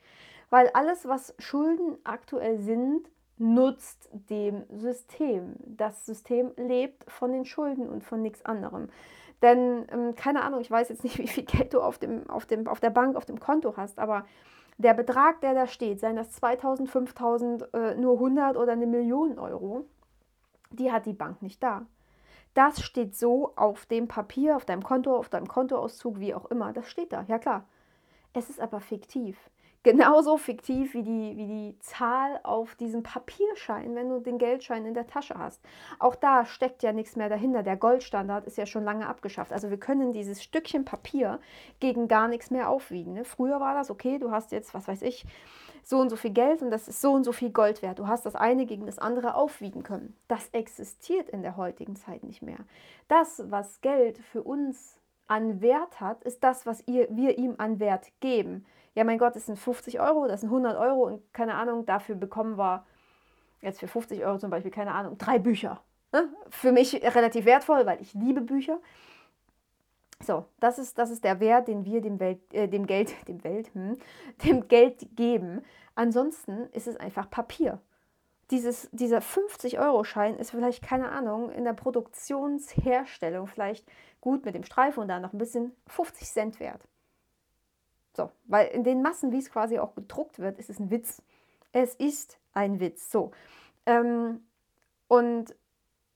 Weil 0.50 0.70
alles, 0.74 1.08
was 1.08 1.36
Schulden 1.40 1.98
aktuell 2.06 2.60
sind, 2.60 3.10
nutzt 3.38 4.10
dem 4.30 4.64
System. 4.70 5.56
Das 5.66 6.06
System 6.06 6.52
lebt 6.56 7.10
von 7.12 7.32
den 7.32 7.46
Schulden 7.46 7.90
und 7.90 8.04
von 8.04 8.22
nichts 8.22 8.46
anderem. 8.46 8.90
Denn, 9.42 9.86
ähm, 9.92 10.16
keine 10.16 10.44
Ahnung, 10.44 10.62
ich 10.62 10.72
weiß 10.72 10.90
jetzt 10.90 11.04
nicht, 11.04 11.18
wie 11.20 11.28
viel 11.28 11.44
Geld 11.44 11.74
du 11.74 11.82
auf, 11.82 11.98
dem, 11.98 12.30
auf, 12.30 12.46
dem, 12.46 12.68
auf 12.68 12.80
der 12.80 12.90
Bank, 12.90 13.16
auf 13.16 13.26
dem 13.26 13.40
Konto 13.40 13.76
hast, 13.78 14.00
aber 14.00 14.26
der 14.78 14.94
Betrag, 14.94 15.42
der 15.42 15.54
da 15.54 15.68
steht, 15.68 16.00
seien 16.00 16.16
das 16.16 16.32
2000, 16.34 16.90
5000, 16.90 17.74
äh, 17.74 17.96
nur 17.96 18.14
100 18.14 18.58
oder 18.58 18.74
eine 18.74 18.86
Million 18.86 19.40
Euro, 19.40 19.86
die 20.72 20.92
hat 20.92 21.06
die 21.06 21.14
Bank 21.14 21.42
nicht 21.42 21.62
da. 21.62 21.86
Das 22.54 22.82
steht 22.82 23.16
so 23.16 23.54
auf 23.56 23.86
dem 23.86 24.08
Papier, 24.08 24.56
auf 24.56 24.66
deinem 24.66 24.84
Konto, 24.84 25.16
auf 25.16 25.30
deinem 25.30 25.48
Kontoauszug, 25.48 26.20
wie 26.20 26.34
auch 26.34 26.46
immer. 26.46 26.74
Das 26.74 26.90
steht 26.90 27.14
da, 27.14 27.24
ja 27.28 27.38
klar. 27.38 27.66
Es 28.34 28.50
ist 28.50 28.60
aber 28.60 28.80
fiktiv. 28.80 29.38
Genauso 29.84 30.38
fiktiv 30.38 30.94
wie 30.96 31.04
die, 31.04 31.38
wie 31.38 31.48
die 31.48 31.80
Zahl 31.80 32.40
auf 32.44 32.76
diesem 32.76 33.04
Papierschein, 33.04 33.96
wenn 33.96 34.10
du 34.10 34.20
den 34.20 34.38
Geldschein 34.38 34.86
in 34.86 34.94
der 34.94 35.08
Tasche 35.08 35.38
hast. 35.38 35.62
Auch 36.00 36.16
da 36.16 36.46
steckt 36.46 36.84
ja 36.84 36.92
nichts 36.92 37.16
mehr 37.16 37.30
dahinter. 37.30 37.64
Der 37.64 37.78
Goldstandard 37.78 38.48
ist 38.48 38.58
ja 38.58 38.66
schon 38.66 38.84
lange 38.84 39.08
abgeschafft. 39.08 39.54
Also 39.54 39.70
wir 39.70 39.80
können 39.80 40.12
dieses 40.12 40.44
Stückchen 40.44 40.84
Papier 40.84 41.40
gegen 41.80 42.08
gar 42.08 42.28
nichts 42.28 42.52
mehr 42.52 42.70
aufwiegen. 42.70 43.14
Ne? 43.14 43.24
Früher 43.24 43.60
war 43.60 43.76
das, 43.76 43.92
okay, 43.92 44.18
du 44.18 44.32
hast 44.32 44.52
jetzt, 44.52 44.74
was 44.74 44.88
weiß 44.88 45.04
ich, 45.04 45.26
so 45.88 46.00
und 46.00 46.10
so 46.10 46.18
viel 46.18 46.32
Geld 46.32 46.62
und 46.62 46.70
das 46.70 46.90
ist 46.90 47.00
so 47.00 47.14
und 47.14 47.24
so 47.24 47.32
viel 47.32 47.50
Gold 47.50 47.82
wert. 47.82 47.98
Du 47.98 48.08
hast 48.08 48.26
das 48.26 48.36
eine 48.36 48.66
gegen 48.66 48.86
das 48.86 49.00
andere 49.00 49.36
aufwiegen 49.36 49.84
können. 49.84 50.18
Das 50.28 50.50
existiert 50.50 51.30
in 51.30 51.44
der 51.44 51.56
heutigen 51.56 51.96
Zeit 51.96 52.26
nicht 52.26 52.42
mehr. 52.42 52.58
Das, 53.08 53.42
was 53.50 53.80
Geld 53.80 54.18
für 54.18 54.44
uns 54.44 55.00
an 55.28 55.62
Wert 55.62 56.02
hat, 56.02 56.26
ist 56.26 56.44
das, 56.44 56.66
was 56.66 56.84
ihr, 56.88 57.08
wir 57.10 57.38
ihm 57.38 57.56
an 57.58 57.80
Wert 57.80 58.08
geben. 58.20 58.66
Ja, 58.96 59.06
mein 59.06 59.18
Gott, 59.18 59.38
das 59.38 59.46
sind 59.46 59.58
50 59.58 60.02
Euro, 60.02 60.28
das 60.28 60.42
sind 60.42 60.50
100 60.50 60.78
Euro 60.78 61.06
und 61.06 61.34
keine 61.34 61.56
Ahnung, 61.56 61.86
dafür 61.86 62.16
bekommen 62.16 62.58
wir 62.58 62.84
jetzt 63.62 63.80
für 63.80 63.88
50 63.88 64.26
Euro 64.26 64.40
zum 64.40 64.50
Beispiel, 64.50 64.72
keine 64.72 64.92
Ahnung, 64.92 65.18
drei 65.18 65.40
Bücher. 65.40 65.80
Ne? 66.12 66.28
Für 66.50 66.74
mich 66.74 66.96
relativ 66.96 67.46
wertvoll, 67.46 67.86
weil 67.86 68.02
ich 68.02 68.14
liebe 68.14 68.42
Bücher. 68.42 68.78
So, 70.24 70.46
das 70.60 70.80
ist, 70.80 70.98
das 70.98 71.12
ist 71.12 71.24
der 71.24 71.40
Wert, 71.40 71.68
den 71.68 71.86
wir 71.86 72.02
dem, 72.02 72.20
Welt, 72.20 72.42
äh, 72.54 72.68
dem 72.68 72.88
Geld, 72.88 73.14
dem 73.28 73.44
Welt, 73.44 73.74
hm, 73.74 73.98
dem 74.44 74.68
Geld 74.68 75.16
geben. 75.16 75.64
Ansonsten 75.96 76.68
ist 76.72 76.88
es 76.88 76.98
einfach 76.98 77.30
Papier. 77.30 77.80
Dieses, 78.50 78.90
dieser 78.92 79.20
50-Euro-Schein 79.20 80.38
ist 80.38 80.52
vielleicht, 80.52 80.82
keine 80.82 81.10
Ahnung, 81.12 81.50
in 81.52 81.66
der 81.66 81.74
Produktionsherstellung 81.74 83.48
vielleicht 83.48 83.86
gut 84.22 84.46
mit 84.46 84.56
dem 84.56 84.64
Streifen 84.64 85.02
und 85.02 85.10
da 85.10 85.20
noch 85.20 85.34
ein 85.34 85.38
bisschen 85.38 85.76
50 85.88 86.28
Cent 86.28 86.60
wert. 86.60 86.82
So, 88.16 88.32
weil 88.46 88.68
in 88.70 88.84
den 88.84 89.02
Massen, 89.02 89.32
wie 89.32 89.38
es 89.38 89.52
quasi 89.52 89.78
auch 89.80 89.94
gedruckt 89.96 90.40
wird, 90.40 90.58
ist 90.58 90.70
es 90.70 90.80
ein 90.80 90.90
Witz. 90.90 91.22
Es 91.72 91.94
ist 91.96 92.40
ein 92.54 92.80
Witz. 92.80 93.12
So. 93.12 93.32
Ähm, 93.86 94.46
und 95.08 95.56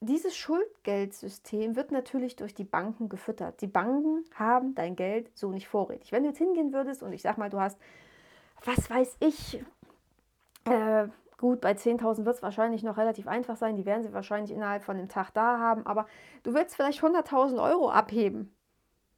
dieses 0.01 0.36
Schuldgeldsystem 0.36 1.75
wird 1.75 1.91
natürlich 1.91 2.36
durch 2.36 2.53
die 2.53 2.63
Banken 2.63 3.08
gefüttert. 3.08 3.62
Die 3.62 3.67
Banken 3.67 4.25
haben 4.36 4.75
dein 4.75 4.96
Geld 4.96 5.31
so 5.38 5.51
nicht 5.51 5.67
vorrätig. 5.67 6.12
Wenn 6.12 6.24
du 6.24 6.29
jetzt 6.29 6.39
hingehen 6.39 6.74
würdest 6.74 7.03
und 7.03 7.13
ich 7.13 7.22
sag 7.22 7.38
mal, 7.38 7.50
du 7.50 7.60
hast, 7.60 7.79
was 8.65 8.89
weiß 8.89 9.17
ich, 9.20 9.63
äh, 10.65 11.08
Gut, 11.41 11.60
bei 11.60 11.72
10.000 11.72 12.24
wird 12.24 12.36
es 12.36 12.43
wahrscheinlich 12.43 12.84
noch 12.84 12.98
relativ 12.98 13.27
einfach 13.27 13.58
sein. 13.58 13.75
Die 13.75 13.88
werden 13.88 14.03
sie 14.03 14.13
wahrscheinlich 14.13 14.51
innerhalb 14.51 14.84
von 14.84 14.96
einem 14.96 15.10
Tag 15.10 15.31
da 15.34 15.58
haben. 15.58 15.88
Aber 15.88 16.05
du 16.43 16.53
willst 16.53 16.75
vielleicht 16.75 17.01
100.000 17.01 17.60
Euro 17.60 17.89
abheben. 17.89 18.53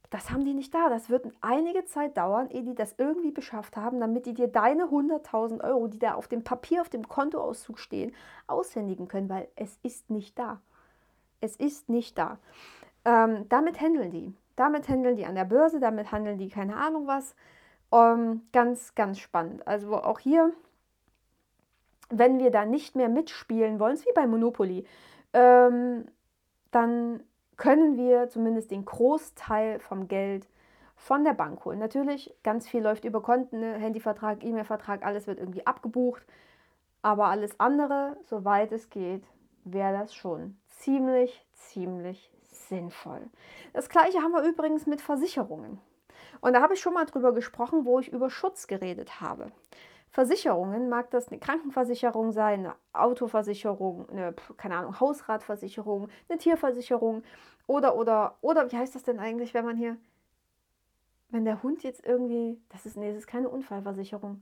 Das 0.08 0.30
haben 0.30 0.46
die 0.46 0.54
nicht 0.54 0.72
da. 0.72 0.88
Das 0.88 1.10
wird 1.10 1.26
einige 1.42 1.84
Zeit 1.84 2.16
dauern, 2.16 2.48
ehe 2.48 2.62
die 2.62 2.74
das 2.74 2.94
irgendwie 2.96 3.30
beschafft 3.30 3.76
haben, 3.76 4.00
damit 4.00 4.24
die 4.24 4.32
dir 4.32 4.48
deine 4.48 4.84
100.000 4.84 5.62
Euro, 5.62 5.86
die 5.86 5.98
da 5.98 6.14
auf 6.14 6.26
dem 6.26 6.44
Papier, 6.44 6.80
auf 6.80 6.88
dem 6.88 7.06
Kontoauszug 7.06 7.78
stehen, 7.78 8.14
aushändigen 8.46 9.06
können, 9.06 9.28
weil 9.28 9.48
es 9.54 9.78
ist 9.82 10.08
nicht 10.08 10.38
da. 10.38 10.62
Es 11.44 11.56
ist 11.56 11.90
nicht 11.90 12.16
da. 12.16 12.38
Ähm, 13.04 13.46
damit 13.50 13.78
handeln 13.78 14.10
die. 14.10 14.34
Damit 14.56 14.88
handeln 14.88 15.16
die 15.16 15.26
an 15.26 15.34
der 15.34 15.44
Börse, 15.44 15.78
damit 15.78 16.10
handeln 16.10 16.38
die 16.38 16.48
keine 16.48 16.76
Ahnung 16.76 17.06
was. 17.06 17.36
Ähm, 17.92 18.46
ganz, 18.52 18.94
ganz 18.94 19.18
spannend. 19.18 19.66
Also 19.68 19.94
auch 19.94 20.18
hier, 20.18 20.54
wenn 22.08 22.38
wir 22.38 22.50
da 22.50 22.64
nicht 22.64 22.96
mehr 22.96 23.10
mitspielen 23.10 23.78
wollen, 23.78 23.98
wie 23.98 24.12
bei 24.14 24.26
Monopoly, 24.26 24.86
ähm, 25.34 26.06
dann 26.70 27.22
können 27.58 27.98
wir 27.98 28.30
zumindest 28.30 28.70
den 28.70 28.86
Großteil 28.86 29.80
vom 29.80 30.08
Geld 30.08 30.48
von 30.96 31.24
der 31.24 31.34
Bank 31.34 31.62
holen. 31.66 31.78
Natürlich, 31.78 32.34
ganz 32.42 32.66
viel 32.66 32.82
läuft 32.82 33.04
über 33.04 33.20
Konten, 33.20 33.60
ne? 33.60 33.74
Handyvertrag, 33.74 34.42
E-Mail-Vertrag, 34.42 35.04
alles 35.04 35.26
wird 35.26 35.38
irgendwie 35.38 35.66
abgebucht. 35.66 36.22
Aber 37.02 37.26
alles 37.26 37.60
andere, 37.60 38.16
soweit 38.22 38.72
es 38.72 38.88
geht, 38.88 39.24
wäre 39.64 39.92
das 39.92 40.14
schon 40.14 40.56
ziemlich, 40.78 41.44
ziemlich 41.52 42.30
sinnvoll. 42.50 43.22
Das 43.72 43.88
gleiche 43.88 44.20
haben 44.22 44.32
wir 44.32 44.42
übrigens 44.42 44.86
mit 44.86 45.00
Versicherungen. 45.00 45.80
Und 46.40 46.52
da 46.54 46.62
habe 46.62 46.74
ich 46.74 46.80
schon 46.80 46.94
mal 46.94 47.06
drüber 47.06 47.32
gesprochen, 47.32 47.84
wo 47.84 47.98
ich 47.98 48.12
über 48.12 48.30
Schutz 48.30 48.66
geredet 48.66 49.20
habe. 49.20 49.50
Versicherungen, 50.10 50.88
mag 50.88 51.10
das 51.10 51.28
eine 51.28 51.40
Krankenversicherung 51.40 52.30
sein, 52.30 52.60
eine 52.60 52.74
Autoversicherung, 52.92 54.08
eine, 54.10 54.32
keine 54.56 54.76
Ahnung, 54.76 55.00
Hausratversicherung, 55.00 56.08
eine 56.28 56.38
Tierversicherung 56.38 57.24
oder, 57.66 57.96
oder, 57.96 58.36
oder, 58.40 58.70
wie 58.70 58.76
heißt 58.76 58.94
das 58.94 59.02
denn 59.02 59.18
eigentlich, 59.18 59.54
wenn 59.54 59.64
man 59.64 59.76
hier, 59.76 59.96
wenn 61.30 61.44
der 61.44 61.64
Hund 61.64 61.82
jetzt 61.82 62.06
irgendwie, 62.06 62.60
das 62.68 62.86
ist, 62.86 62.96
nee, 62.96 63.08
das 63.08 63.18
ist 63.18 63.26
keine 63.26 63.48
Unfallversicherung. 63.48 64.40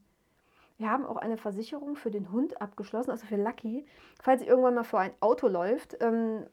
Wir 0.83 0.91
haben 0.91 1.07
auch 1.07 1.17
eine 1.17 1.37
Versicherung 1.37 1.95
für 1.95 2.11
den 2.11 2.33
Hund 2.33 2.61
abgeschlossen, 2.61 3.12
also 3.12 3.25
für 3.25 3.37
Lucky, 3.37 3.87
falls 4.21 4.43
irgendwann 4.43 4.75
mal 4.75 4.83
vor 4.83 4.99
ein 4.99 5.12
Auto 5.21 5.47
läuft, 5.47 5.97
ähm, 6.01 6.45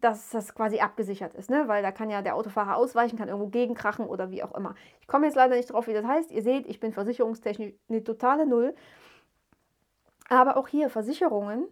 dass 0.00 0.30
das 0.30 0.54
quasi 0.54 0.78
abgesichert 0.80 1.34
ist, 1.34 1.50
ne? 1.50 1.68
weil 1.68 1.82
da 1.82 1.92
kann 1.92 2.08
ja 2.08 2.22
der 2.22 2.36
Autofahrer 2.36 2.78
ausweichen, 2.78 3.18
kann 3.18 3.28
irgendwo 3.28 3.48
gegenkrachen 3.48 4.06
oder 4.06 4.30
wie 4.30 4.42
auch 4.42 4.54
immer. 4.54 4.74
Ich 5.02 5.06
komme 5.06 5.26
jetzt 5.26 5.34
leider 5.34 5.56
nicht 5.56 5.70
drauf, 5.70 5.88
wie 5.88 5.92
das 5.92 6.06
heißt. 6.06 6.30
Ihr 6.30 6.40
seht, 6.40 6.66
ich 6.66 6.80
bin 6.80 6.94
versicherungstechnisch 6.94 7.74
eine 7.90 8.02
totale 8.02 8.46
Null. 8.46 8.74
Aber 10.30 10.56
auch 10.56 10.68
hier, 10.68 10.88
Versicherungen 10.88 11.68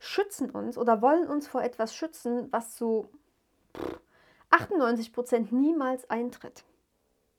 schützen 0.00 0.50
uns 0.50 0.76
oder 0.76 1.02
wollen 1.02 1.28
uns 1.28 1.46
vor 1.46 1.62
etwas 1.62 1.94
schützen, 1.94 2.48
was 2.50 2.74
zu 2.74 3.08
98 4.50 5.12
Prozent 5.12 5.52
niemals 5.52 6.10
eintritt. 6.10 6.64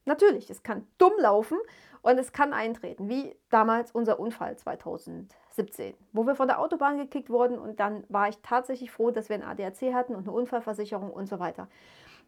Natürlich, 0.06 0.50
es 0.50 0.64
kann 0.64 0.86
dumm 0.98 1.14
laufen 1.18 1.58
und 2.02 2.18
es 2.18 2.34
kann 2.34 2.54
eintreten, 2.54 3.08
wie 3.10 3.36
damals 3.50 3.92
unser 3.92 4.20
Unfall 4.20 4.58
2017, 4.58 5.94
wo 6.12 6.26
wir 6.28 6.36
von 6.36 6.48
der 6.48 6.60
Autobahn 6.60 6.98
gekickt 6.98 7.30
wurden 7.30 7.58
und 7.58 7.80
dann 7.80 8.04
war 8.10 8.28
ich 8.28 8.38
tatsächlich 8.42 8.92
froh, 8.92 9.12
dass 9.12 9.30
wir 9.30 9.38
ein 9.38 9.44
ADAC 9.44 9.94
hatten 9.94 10.16
und 10.16 10.28
eine 10.28 10.36
Unfallversicherung 10.36 11.12
und 11.12 11.28
so 11.28 11.40
weiter. 11.40 11.68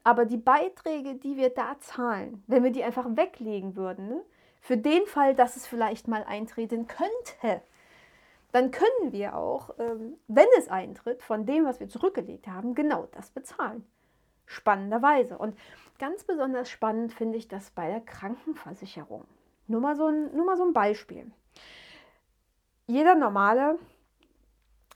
Aber 0.03 0.25
die 0.25 0.37
Beiträge, 0.37 1.15
die 1.15 1.35
wir 1.35 1.49
da 1.49 1.75
zahlen, 1.79 2.43
wenn 2.47 2.63
wir 2.63 2.71
die 2.71 2.83
einfach 2.83 3.05
weglegen 3.09 3.75
würden, 3.75 4.07
ne, 4.07 4.21
für 4.61 4.77
den 4.77 5.05
Fall, 5.05 5.35
dass 5.35 5.57
es 5.57 5.67
vielleicht 5.67 6.07
mal 6.07 6.23
eintreten 6.23 6.87
könnte, 6.87 7.61
dann 8.51 8.71
können 8.71 9.11
wir 9.11 9.35
auch, 9.35 9.71
ähm, 9.79 10.17
wenn 10.27 10.47
es 10.57 10.69
eintritt, 10.69 11.21
von 11.21 11.45
dem, 11.45 11.65
was 11.65 11.79
wir 11.79 11.89
zurückgelegt 11.89 12.47
haben, 12.47 12.73
genau 12.73 13.07
das 13.11 13.29
bezahlen. 13.31 13.85
Spannenderweise. 14.45 15.37
Und 15.37 15.57
ganz 15.99 16.23
besonders 16.23 16.69
spannend 16.69 17.13
finde 17.13 17.37
ich 17.37 17.47
das 17.47 17.71
bei 17.71 17.87
der 17.87 18.01
Krankenversicherung. 18.01 19.25
Nur 19.67 19.81
mal 19.81 19.95
so 19.95 20.07
ein, 20.07 20.35
nur 20.35 20.45
mal 20.45 20.57
so 20.57 20.63
ein 20.63 20.73
Beispiel. 20.73 21.31
Jeder 22.87 23.15
normale 23.15 23.79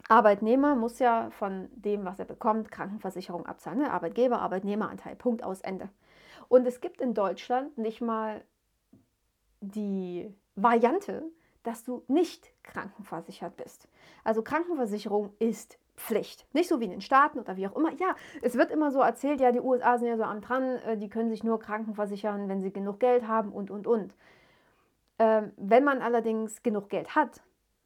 Arbeitnehmer 0.08 0.76
muss 0.76 1.00
ja 1.00 1.30
von 1.32 1.70
dem, 1.72 2.06
was 2.06 2.20
er 2.20 2.26
bekommt, 2.26 2.72
Krankenversicherung 2.72 3.46
abzahlen. 3.46 3.80
Ne? 3.80 3.92
Arbeitgeber, 3.92 4.40
Arbeitnehmeranteil, 4.40 5.16
Punkt 5.16 5.44
aus 5.44 5.62
Ende. 5.62 5.90
Und 6.48 6.66
es 6.66 6.82
gibt 6.82 7.02
in 7.02 7.14
Deutschland 7.14 7.78
nicht 7.78 8.02
mal 8.02 8.44
die 9.62 10.34
Variante, 10.56 11.24
dass 11.64 11.84
du 11.84 12.04
nicht 12.08 12.52
krankenversichert 12.64 13.56
bist. 13.58 13.88
Also 14.24 14.42
Krankenversicherung 14.42 15.34
ist 15.40 15.78
Pflicht. 16.00 16.48
Nicht 16.54 16.70
so 16.70 16.80
wie 16.80 16.86
in 16.86 16.92
den 16.92 17.02
Staaten 17.02 17.40
oder 17.40 17.58
wie 17.58 17.68
auch 17.68 17.76
immer. 17.76 17.92
Ja, 17.94 18.16
es 18.42 18.56
wird 18.56 18.72
immer 18.72 18.92
so 18.92 19.02
erzählt, 19.02 19.42
ja, 19.42 19.52
die 19.52 19.60
USA 19.60 19.98
sind 19.98 20.08
ja 20.08 20.18
so 20.18 20.24
am 20.24 20.42
dran, 20.42 20.78
äh, 20.78 20.98
die 20.98 21.10
können 21.10 21.30
sich 21.30 21.44
nur 21.44 21.60
krankenversichern, 21.60 22.48
wenn 22.48 22.62
sie 22.62 22.72
genug 22.72 23.00
Geld 23.00 23.28
haben 23.28 23.52
und, 23.52 23.70
und, 23.70 23.86
und. 23.86 24.16
Ähm, 25.20 25.52
wenn 25.58 25.84
man 25.84 26.02
allerdings 26.02 26.64
genug 26.64 26.90
Geld 26.90 27.16
hat, 27.16 27.42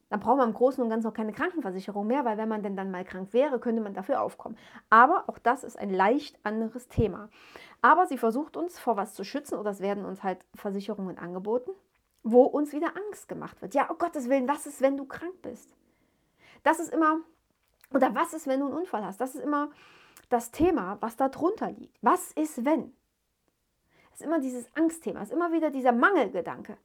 dann 0.10 0.20
braucht 0.20 0.38
man 0.38 0.50
im 0.50 0.54
Großen 0.54 0.84
und 0.84 0.92
Ganzen 0.92 1.08
auch 1.08 1.14
keine 1.14 1.34
Krankenversicherung 1.34 2.06
mehr, 2.06 2.24
weil 2.24 2.38
wenn 2.38 2.48
man 2.48 2.62
denn 2.62 2.76
dann 2.76 2.92
mal 2.92 3.04
krank 3.04 3.34
wäre, 3.34 3.60
könnte 3.60 3.82
man 3.82 3.96
dafür 3.96 4.22
aufkommen. 4.22 4.56
Aber 4.92 5.24
auch 5.28 5.40
das 5.40 5.64
ist 5.64 5.80
ein 5.80 5.90
leicht 5.90 6.38
anderes 6.44 6.88
Thema. 6.88 7.30
Aber 7.82 8.06
sie 8.06 8.20
versucht 8.20 8.56
uns 8.56 8.78
vor 8.78 8.96
was 8.96 9.16
zu 9.16 9.24
schützen 9.24 9.58
oder 9.58 9.72
es 9.72 9.80
werden 9.80 10.06
uns 10.06 10.22
halt 10.22 10.46
Versicherungen 10.54 11.18
angeboten, 11.18 11.72
wo 12.22 12.44
uns 12.44 12.74
wieder 12.74 12.94
Angst 12.96 13.28
gemacht 13.28 13.60
wird. 13.64 13.74
Ja, 13.74 13.90
oh 13.90 13.96
Gottes 13.96 14.30
Willen, 14.30 14.48
was 14.48 14.68
ist, 14.68 14.82
wenn 14.82 14.98
du 14.98 15.06
krank 15.06 15.42
bist? 15.42 15.76
Das 16.62 16.80
ist 16.80 16.94
immer, 16.94 17.18
oder 17.94 18.14
was 18.16 18.34
ist, 18.34 18.48
wenn 18.48 18.60
du 18.60 18.68
einen 18.68 18.76
Unfall 18.76 19.06
hast? 19.06 19.22
Das 19.22 19.36
ist 19.36 19.44
immer 19.44 19.70
das 20.30 20.52
Thema, 20.52 20.98
was 21.00 21.16
da 21.16 21.30
drunter 21.30 21.72
liegt. 21.72 21.98
Was 22.02 22.32
ist, 22.32 22.66
wenn? 22.66 22.94
Es 24.14 24.20
ist 24.20 24.26
immer 24.26 24.40
dieses 24.40 24.68
Angstthema, 24.76 25.22
es 25.22 25.30
ist 25.30 25.36
immer 25.36 25.52
wieder 25.52 25.70
dieser 25.72 25.92
Mangelgedanke. 25.92 26.78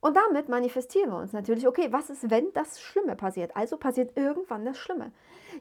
Und 0.00 0.16
damit 0.16 0.48
manifestieren 0.48 1.10
wir 1.10 1.18
uns 1.18 1.32
natürlich, 1.32 1.66
okay, 1.68 1.92
was 1.92 2.10
ist, 2.10 2.28
wenn 2.28 2.52
das 2.54 2.80
Schlimme 2.80 3.14
passiert? 3.14 3.56
Also 3.56 3.76
passiert 3.76 4.16
irgendwann 4.16 4.64
das 4.64 4.76
Schlimme. 4.76 5.12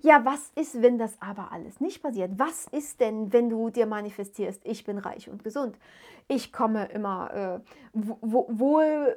Ja, 0.01 0.25
was 0.25 0.51
ist, 0.55 0.81
wenn 0.81 0.97
das 0.97 1.21
aber 1.21 1.51
alles 1.51 1.79
nicht 1.79 2.01
passiert? 2.01 2.31
Was 2.37 2.65
ist 2.67 2.99
denn, 3.01 3.31
wenn 3.33 3.49
du 3.49 3.69
dir 3.69 3.85
manifestierst, 3.85 4.61
ich 4.63 4.83
bin 4.83 4.97
reich 4.97 5.29
und 5.29 5.43
gesund? 5.43 5.77
Ich 6.27 6.51
komme 6.51 6.85
immer 6.87 7.61
äh, 7.61 7.69
wohl 7.93 9.15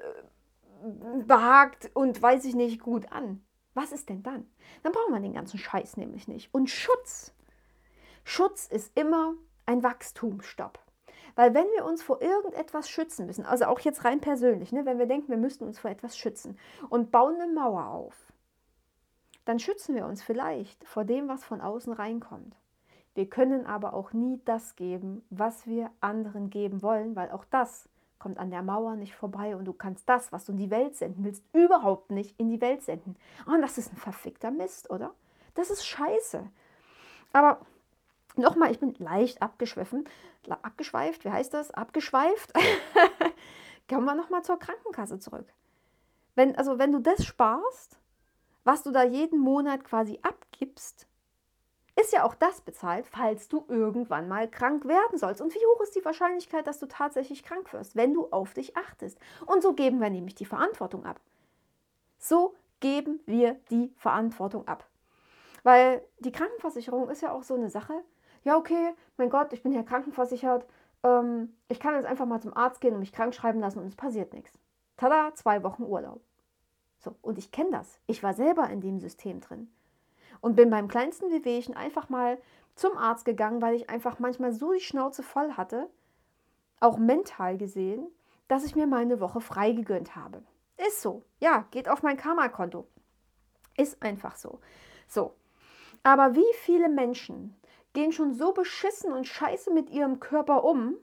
behagt 1.26 1.90
und 1.94 2.20
weiß 2.20 2.44
ich 2.44 2.54
nicht 2.54 2.82
gut 2.82 3.10
an. 3.10 3.43
Was 3.74 3.92
ist 3.92 4.08
denn 4.08 4.22
dann? 4.22 4.48
Dann 4.82 4.92
brauchen 4.92 5.12
wir 5.12 5.20
den 5.20 5.34
ganzen 5.34 5.58
Scheiß 5.58 5.96
nämlich 5.96 6.28
nicht. 6.28 6.52
Und 6.54 6.70
Schutz. 6.70 7.34
Schutz 8.24 8.66
ist 8.66 8.96
immer 8.96 9.34
ein 9.66 9.82
Wachstumsstopp. 9.82 10.78
Weil 11.36 11.52
wenn 11.52 11.66
wir 11.74 11.84
uns 11.84 12.02
vor 12.02 12.22
irgendetwas 12.22 12.88
schützen 12.88 13.26
müssen, 13.26 13.44
also 13.44 13.64
auch 13.66 13.80
jetzt 13.80 14.04
rein 14.04 14.20
persönlich, 14.20 14.70
ne, 14.70 14.86
wenn 14.86 14.98
wir 14.98 15.06
denken, 15.06 15.28
wir 15.28 15.36
müssten 15.36 15.64
uns 15.64 15.80
vor 15.80 15.90
etwas 15.90 16.16
schützen 16.16 16.56
und 16.90 17.10
bauen 17.10 17.40
eine 17.40 17.52
Mauer 17.52 17.86
auf, 17.88 18.32
dann 19.44 19.58
schützen 19.58 19.94
wir 19.94 20.06
uns 20.06 20.22
vielleicht 20.22 20.84
vor 20.86 21.04
dem, 21.04 21.28
was 21.28 21.44
von 21.44 21.60
außen 21.60 21.92
reinkommt. 21.92 22.56
Wir 23.14 23.28
können 23.28 23.66
aber 23.66 23.94
auch 23.94 24.12
nie 24.12 24.40
das 24.44 24.76
geben, 24.76 25.24
was 25.30 25.66
wir 25.66 25.90
anderen 26.00 26.50
geben 26.50 26.82
wollen, 26.82 27.14
weil 27.14 27.30
auch 27.30 27.44
das 27.44 27.88
kommt 28.24 28.38
an 28.38 28.50
der 28.50 28.62
Mauer 28.62 28.96
nicht 28.96 29.14
vorbei 29.14 29.54
und 29.54 29.66
du 29.66 29.74
kannst 29.74 30.08
das, 30.08 30.32
was 30.32 30.46
du 30.46 30.52
in 30.52 30.58
die 30.58 30.70
Welt 30.70 30.96
senden 30.96 31.24
willst, 31.24 31.44
überhaupt 31.52 32.10
nicht 32.10 32.40
in 32.40 32.48
die 32.48 32.62
Welt 32.62 32.82
senden. 32.82 33.16
Und 33.44 33.60
das 33.60 33.76
ist 33.76 33.92
ein 33.92 33.98
verfickter 33.98 34.50
Mist, 34.50 34.88
oder? 34.88 35.12
Das 35.54 35.68
ist 35.68 35.84
scheiße. 35.84 36.42
Aber 37.34 37.60
Nochmal, 38.36 38.72
ich 38.72 38.80
bin 38.80 38.94
leicht 38.98 39.42
abgeschwiffen, 39.42 40.08
abgeschweift, 40.48 41.24
wie 41.24 41.30
heißt 41.30 41.54
das? 41.54 41.70
Abgeschweift. 41.70 42.52
Kommen 43.88 44.06
wir 44.06 44.14
nochmal 44.14 44.42
zur 44.42 44.58
Krankenkasse 44.58 45.20
zurück. 45.20 45.46
Wenn, 46.34 46.56
also 46.56 46.78
wenn 46.78 46.90
du 46.90 47.00
das 47.00 47.24
sparst, 47.24 47.98
was 48.64 48.82
du 48.82 48.90
da 48.90 49.04
jeden 49.04 49.38
Monat 49.38 49.84
quasi 49.84 50.18
abgibst, 50.22 51.06
ist 51.96 52.12
ja 52.12 52.24
auch 52.24 52.34
das 52.34 52.60
bezahlt, 52.60 53.06
falls 53.06 53.48
du 53.48 53.64
irgendwann 53.68 54.28
mal 54.28 54.48
krank 54.48 54.84
werden 54.86 55.18
sollst. 55.18 55.40
Und 55.40 55.54
wie 55.54 55.66
hoch 55.74 55.80
ist 55.82 55.94
die 55.94 56.04
Wahrscheinlichkeit, 56.04 56.66
dass 56.66 56.80
du 56.80 56.86
tatsächlich 56.86 57.44
krank 57.44 57.72
wirst, 57.72 57.94
wenn 57.94 58.14
du 58.14 58.28
auf 58.30 58.52
dich 58.54 58.76
achtest? 58.76 59.18
Und 59.46 59.62
so 59.62 59.74
geben 59.74 60.00
wir 60.00 60.10
nämlich 60.10 60.34
die 60.34 60.44
Verantwortung 60.44 61.04
ab. 61.04 61.20
So 62.18 62.54
geben 62.80 63.20
wir 63.26 63.54
die 63.70 63.92
Verantwortung 63.96 64.66
ab. 64.66 64.86
Weil 65.62 66.02
die 66.18 66.32
Krankenversicherung 66.32 67.08
ist 67.08 67.22
ja 67.22 67.32
auch 67.32 67.42
so 67.42 67.54
eine 67.54 67.70
Sache, 67.70 67.94
ja, 68.42 68.56
okay, 68.56 68.94
mein 69.16 69.30
Gott, 69.30 69.52
ich 69.52 69.62
bin 69.62 69.72
ja 69.72 69.82
krankenversichert, 69.82 70.66
ähm, 71.02 71.54
ich 71.68 71.80
kann 71.80 71.94
jetzt 71.94 72.06
einfach 72.06 72.26
mal 72.26 72.42
zum 72.42 72.54
Arzt 72.56 72.80
gehen 72.80 72.94
und 72.94 73.00
mich 73.00 73.12
krank 73.12 73.34
schreiben 73.34 73.60
lassen 73.60 73.78
und 73.78 73.86
es 73.86 73.96
passiert 73.96 74.34
nichts. 74.34 74.58
Tada, 74.96 75.34
zwei 75.34 75.62
Wochen 75.62 75.84
Urlaub. 75.84 76.20
So, 76.98 77.14
und 77.22 77.38
ich 77.38 77.52
kenne 77.52 77.70
das. 77.70 77.98
Ich 78.06 78.22
war 78.22 78.34
selber 78.34 78.68
in 78.68 78.80
dem 78.80 79.00
System 79.00 79.40
drin. 79.40 79.70
Und 80.40 80.56
bin 80.56 80.70
beim 80.70 80.88
kleinsten 80.88 81.30
Wehwehchen 81.30 81.76
einfach 81.76 82.08
mal 82.08 82.38
zum 82.74 82.96
Arzt 82.96 83.24
gegangen, 83.24 83.62
weil 83.62 83.74
ich 83.74 83.88
einfach 83.88 84.18
manchmal 84.18 84.52
so 84.52 84.72
die 84.72 84.80
Schnauze 84.80 85.22
voll 85.22 85.52
hatte, 85.52 85.88
auch 86.80 86.98
mental 86.98 87.56
gesehen, 87.56 88.06
dass 88.48 88.64
ich 88.64 88.76
mir 88.76 88.86
mal 88.86 89.02
eine 89.02 89.20
Woche 89.20 89.40
frei 89.40 89.72
gegönnt 89.72 90.16
habe. 90.16 90.42
Ist 90.76 91.00
so. 91.00 91.22
Ja, 91.40 91.66
geht 91.70 91.88
auf 91.88 92.02
mein 92.02 92.16
Karma-Konto. 92.16 92.86
Ist 93.76 94.02
einfach 94.02 94.36
so. 94.36 94.60
So. 95.06 95.34
Aber 96.02 96.34
wie 96.34 96.52
viele 96.60 96.88
Menschen 96.88 97.56
gehen 97.92 98.12
schon 98.12 98.34
so 98.34 98.52
beschissen 98.52 99.12
und 99.12 99.26
scheiße 99.26 99.72
mit 99.72 99.90
ihrem 99.90 100.20
Körper 100.20 100.64
um, 100.64 100.96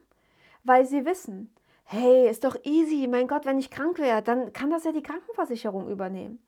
weil 0.64 0.86
sie 0.86 1.06
wissen, 1.06 1.54
hey, 1.86 2.30
ist 2.30 2.44
doch 2.44 2.56
easy, 2.64 3.08
mein 3.08 3.28
Gott, 3.28 3.46
wenn 3.46 3.58
ich 3.58 3.72
krank 3.72 3.98
wäre, 3.98 4.22
dann 4.22 4.54
kann 4.54 4.70
das 4.70 4.84
ja 4.84 4.92
die 4.92 5.04
Krankenversicherung 5.04 5.90
übernehmen. 5.90 6.42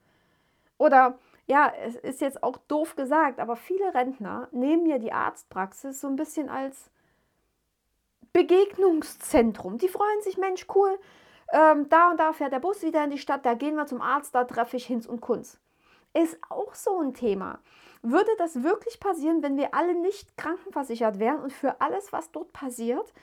Oder 0.78 1.18
ja, 1.46 1.72
es 1.86 1.96
ist 1.96 2.22
jetzt 2.22 2.42
auch 2.44 2.58
doof 2.68 2.96
gesagt, 2.96 3.40
aber 3.40 3.56
viele 3.56 3.94
Rentner 3.94 4.48
nehmen 4.52 4.86
ja 4.86 4.98
die 4.98 5.12
Arztpraxis 5.12 6.00
so 6.00 6.08
ein 6.08 6.16
bisschen 6.16 6.50
als 6.50 6.90
Begegnungszentrum. 8.32 9.78
Die 9.78 9.90
freuen 9.90 10.22
sich, 10.22 10.38
Mensch, 10.38 10.66
cool, 10.74 10.98
ähm, 11.52 11.88
da 11.90 12.12
und 12.12 12.20
da 12.20 12.34
fährt 12.34 12.54
der 12.54 12.60
Bus 12.60 12.82
wieder 12.82 13.04
in 13.04 13.12
die 13.12 13.18
Stadt, 13.18 13.46
da 13.46 13.54
gehen 13.54 13.76
wir 13.76 13.86
zum 13.86 14.02
Arzt, 14.02 14.34
da 14.34 14.44
treffe 14.46 14.78
ich 14.78 14.86
Hinz 14.86 15.06
und 15.06 15.22
Kunz. 15.22 15.60
Ist 16.14 16.38
auch 16.50 16.74
so 16.74 17.00
ein 17.00 17.14
Thema. 17.14 17.60
Würde 18.02 18.32
das 18.38 18.64
wirklich 18.64 19.00
passieren, 19.00 19.44
wenn 19.44 19.58
wir 19.58 19.74
alle 19.74 19.96
nicht 19.96 20.38
krankenversichert 20.38 21.20
wären 21.20 21.40
und 21.40 21.54
für 21.54 21.80
alles, 21.82 22.12
was 22.12 22.32
dort 22.32 22.54
passiert, 22.54 23.14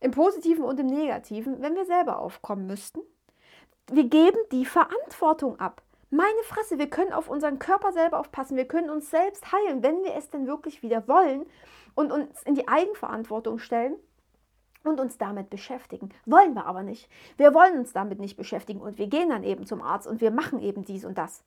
im 0.00 0.12
Positiven 0.12 0.64
und 0.64 0.78
im 0.78 0.86
Negativen, 0.86 1.60
wenn 1.60 1.74
wir 1.74 1.86
selber 1.86 2.18
aufkommen 2.18 2.66
müssten? 2.66 3.00
Wir 3.90 4.04
geben 4.04 4.38
die 4.52 4.66
Verantwortung 4.66 5.58
ab. 5.60 5.82
Meine 6.10 6.42
Fresse, 6.44 6.78
wir 6.78 6.88
können 6.88 7.12
auf 7.12 7.28
unseren 7.28 7.58
Körper 7.58 7.92
selber 7.92 8.18
aufpassen, 8.18 8.56
wir 8.56 8.66
können 8.66 8.88
uns 8.88 9.10
selbst 9.10 9.52
heilen, 9.52 9.82
wenn 9.82 10.02
wir 10.04 10.14
es 10.14 10.30
denn 10.30 10.46
wirklich 10.46 10.82
wieder 10.82 11.06
wollen 11.06 11.44
und 11.94 12.12
uns 12.12 12.42
in 12.44 12.54
die 12.54 12.66
Eigenverantwortung 12.66 13.58
stellen 13.58 13.96
und 14.84 15.00
uns 15.00 15.18
damit 15.18 15.50
beschäftigen. 15.50 16.08
Wollen 16.24 16.54
wir 16.54 16.64
aber 16.64 16.82
nicht. 16.82 17.10
Wir 17.36 17.52
wollen 17.52 17.78
uns 17.78 17.92
damit 17.92 18.20
nicht 18.20 18.36
beschäftigen 18.36 18.80
und 18.80 18.96
wir 18.96 19.08
gehen 19.08 19.28
dann 19.28 19.44
eben 19.44 19.66
zum 19.66 19.82
Arzt 19.82 20.06
und 20.06 20.20
wir 20.22 20.30
machen 20.30 20.60
eben 20.60 20.84
dies 20.84 21.04
und 21.04 21.18
das. 21.18 21.44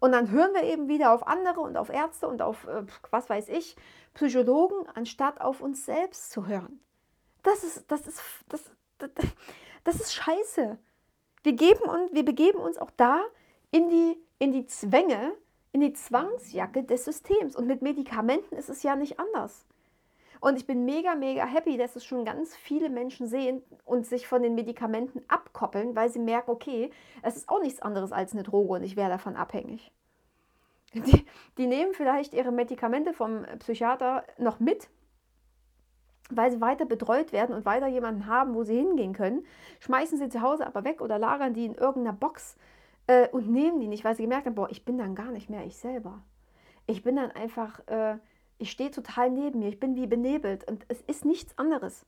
Und 0.00 0.12
dann 0.12 0.30
hören 0.30 0.54
wir 0.54 0.62
eben 0.62 0.88
wieder 0.88 1.12
auf 1.12 1.26
andere 1.26 1.60
und 1.60 1.76
auf 1.76 1.90
Ärzte 1.90 2.28
und 2.28 2.40
auf, 2.40 2.66
äh, 2.66 2.84
was 3.10 3.28
weiß 3.28 3.48
ich, 3.48 3.76
Psychologen, 4.14 4.86
anstatt 4.94 5.40
auf 5.40 5.60
uns 5.60 5.84
selbst 5.84 6.30
zu 6.30 6.46
hören. 6.46 6.80
Das 7.42 7.64
ist, 7.64 7.90
das 7.90 8.06
ist, 8.06 8.22
das, 8.48 8.62
das, 8.98 9.10
das 9.84 9.96
ist 9.96 10.14
scheiße. 10.14 10.78
Wir, 11.42 11.52
geben 11.52 11.82
und, 11.82 12.14
wir 12.14 12.24
begeben 12.24 12.58
uns 12.58 12.78
auch 12.78 12.90
da 12.96 13.22
in 13.70 13.88
die, 13.88 14.16
in 14.38 14.52
die 14.52 14.66
Zwänge, 14.66 15.34
in 15.72 15.80
die 15.80 15.92
Zwangsjacke 15.92 16.84
des 16.84 17.04
Systems. 17.04 17.56
Und 17.56 17.66
mit 17.66 17.82
Medikamenten 17.82 18.56
ist 18.56 18.68
es 18.68 18.82
ja 18.82 18.96
nicht 18.96 19.18
anders. 19.20 19.66
Und 20.40 20.56
ich 20.56 20.66
bin 20.66 20.84
mega, 20.84 21.14
mega 21.14 21.44
happy, 21.44 21.76
dass 21.76 21.96
es 21.96 22.04
schon 22.04 22.24
ganz 22.24 22.54
viele 22.54 22.90
Menschen 22.90 23.26
sehen 23.26 23.62
und 23.84 24.06
sich 24.06 24.28
von 24.28 24.42
den 24.42 24.54
Medikamenten 24.54 25.22
abkoppeln, 25.26 25.96
weil 25.96 26.10
sie 26.10 26.20
merken, 26.20 26.50
okay, 26.50 26.90
es 27.22 27.36
ist 27.36 27.48
auch 27.48 27.60
nichts 27.60 27.82
anderes 27.82 28.12
als 28.12 28.32
eine 28.32 28.44
Droge 28.44 28.74
und 28.74 28.84
ich 28.84 28.96
wäre 28.96 29.10
davon 29.10 29.36
abhängig. 29.36 29.90
Die, 30.94 31.26
die 31.58 31.66
nehmen 31.66 31.92
vielleicht 31.92 32.34
ihre 32.34 32.52
Medikamente 32.52 33.12
vom 33.12 33.44
Psychiater 33.58 34.24
noch 34.38 34.58
mit, 34.58 34.88
weil 36.30 36.50
sie 36.50 36.60
weiter 36.60 36.86
betreut 36.86 37.32
werden 37.32 37.54
und 37.54 37.66
weiter 37.66 37.88
jemanden 37.88 38.26
haben, 38.26 38.54
wo 38.54 38.62
sie 38.62 38.76
hingehen 38.76 39.12
können, 39.12 39.44
schmeißen 39.80 40.18
sie 40.18 40.28
zu 40.28 40.40
Hause 40.40 40.66
aber 40.66 40.84
weg 40.84 41.00
oder 41.00 41.18
lagern 41.18 41.52
die 41.52 41.66
in 41.66 41.74
irgendeiner 41.74 42.16
Box 42.16 42.56
äh, 43.08 43.28
und 43.30 43.50
nehmen 43.50 43.80
die 43.80 43.88
nicht, 43.88 44.04
weil 44.04 44.14
sie 44.14 44.22
gemerkt 44.22 44.46
haben, 44.46 44.54
boah, 44.54 44.70
ich 44.70 44.84
bin 44.84 44.96
dann 44.98 45.16
gar 45.16 45.32
nicht 45.32 45.50
mehr 45.50 45.66
ich 45.66 45.76
selber. 45.76 46.22
Ich 46.86 47.02
bin 47.02 47.16
dann 47.16 47.32
einfach 47.32 47.86
äh, 47.88 48.18
ich 48.58 48.70
stehe 48.70 48.90
total 48.90 49.30
neben 49.30 49.60
mir, 49.60 49.68
ich 49.68 49.80
bin 49.80 49.96
wie 49.96 50.06
benebelt 50.06 50.68
und 50.68 50.84
es 50.88 51.00
ist 51.02 51.24
nichts 51.24 51.56
anderes. 51.56 52.04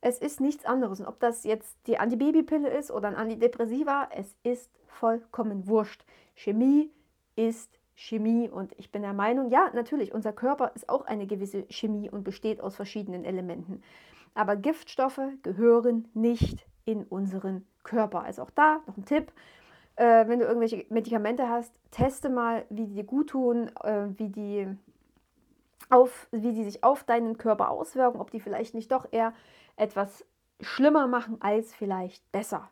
Es 0.00 0.18
ist 0.18 0.40
nichts 0.40 0.64
anderes. 0.64 1.00
Und 1.00 1.06
ob 1.06 1.20
das 1.20 1.44
jetzt 1.44 1.76
die 1.86 1.98
Antibabypille 1.98 2.68
ist 2.68 2.90
oder 2.90 3.08
ein 3.08 3.14
Antidepressiva, 3.14 4.08
es 4.14 4.36
ist 4.42 4.70
vollkommen 4.86 5.66
wurscht. 5.66 6.04
Chemie 6.34 6.90
ist 7.34 7.78
Chemie 7.94 8.48
und 8.48 8.72
ich 8.78 8.90
bin 8.90 9.02
der 9.02 9.14
Meinung, 9.14 9.50
ja, 9.50 9.70
natürlich, 9.74 10.12
unser 10.12 10.32
Körper 10.32 10.72
ist 10.74 10.88
auch 10.88 11.06
eine 11.06 11.26
gewisse 11.26 11.64
Chemie 11.70 12.10
und 12.10 12.24
besteht 12.24 12.60
aus 12.60 12.76
verschiedenen 12.76 13.24
Elementen. 13.24 13.82
Aber 14.34 14.56
Giftstoffe 14.56 15.20
gehören 15.42 16.08
nicht 16.14 16.66
in 16.84 17.04
unseren 17.04 17.66
Körper. 17.82 18.22
Also 18.22 18.42
auch 18.42 18.50
da 18.50 18.80
noch 18.86 18.96
ein 18.96 19.04
Tipp. 19.04 19.32
Äh, 19.96 20.28
wenn 20.28 20.38
du 20.38 20.44
irgendwelche 20.44 20.84
Medikamente 20.90 21.48
hast, 21.48 21.72
teste 21.90 22.28
mal, 22.28 22.64
wie 22.68 22.86
die 22.86 22.94
dir 22.94 23.04
gut 23.04 23.30
tun, 23.30 23.70
äh, 23.82 24.06
wie 24.16 24.28
die 24.28 24.68
auf, 25.88 26.28
wie 26.32 26.52
die 26.52 26.64
sich 26.64 26.84
auf 26.84 27.04
deinen 27.04 27.38
Körper 27.38 27.70
auswirken, 27.70 28.20
ob 28.20 28.30
die 28.30 28.40
vielleicht 28.40 28.74
nicht 28.74 28.92
doch 28.92 29.06
eher 29.10 29.32
etwas 29.76 30.24
schlimmer 30.60 31.06
machen 31.06 31.38
als 31.40 31.74
vielleicht 31.74 32.30
besser. 32.32 32.68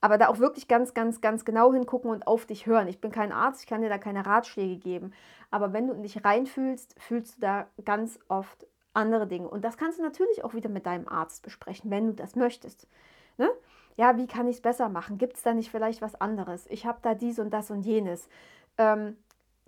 Aber 0.00 0.18
da 0.18 0.28
auch 0.28 0.38
wirklich 0.38 0.68
ganz, 0.68 0.94
ganz, 0.94 1.20
ganz 1.20 1.44
genau 1.44 1.72
hingucken 1.72 2.10
und 2.10 2.26
auf 2.26 2.46
dich 2.46 2.66
hören. 2.66 2.86
Ich 2.86 3.00
bin 3.00 3.10
kein 3.10 3.32
Arzt, 3.32 3.62
ich 3.62 3.66
kann 3.66 3.82
dir 3.82 3.88
da 3.88 3.98
keine 3.98 4.26
Ratschläge 4.26 4.76
geben. 4.76 5.12
Aber 5.50 5.72
wenn 5.72 5.88
du 5.88 5.94
dich 5.94 6.24
reinfühlst, 6.24 6.94
fühlst 6.98 7.36
du 7.36 7.40
da 7.40 7.66
ganz 7.84 8.18
oft 8.28 8.66
andere 8.92 9.26
Dinge. 9.26 9.48
Und 9.48 9.64
das 9.64 9.76
kannst 9.76 9.98
du 9.98 10.02
natürlich 10.02 10.44
auch 10.44 10.54
wieder 10.54 10.68
mit 10.68 10.86
deinem 10.86 11.08
Arzt 11.08 11.42
besprechen, 11.42 11.90
wenn 11.90 12.06
du 12.08 12.14
das 12.14 12.36
möchtest. 12.36 12.86
Ne? 13.36 13.50
Ja, 13.96 14.16
wie 14.16 14.26
kann 14.26 14.46
ich 14.46 14.56
es 14.56 14.62
besser 14.62 14.88
machen? 14.88 15.18
Gibt 15.18 15.36
es 15.36 15.42
da 15.42 15.54
nicht 15.54 15.70
vielleicht 15.70 16.02
was 16.02 16.14
anderes? 16.20 16.66
Ich 16.68 16.86
habe 16.86 16.98
da 17.02 17.14
dies 17.14 17.38
und 17.38 17.50
das 17.50 17.70
und 17.70 17.82
jenes. 17.84 18.28
Ähm, 18.78 19.16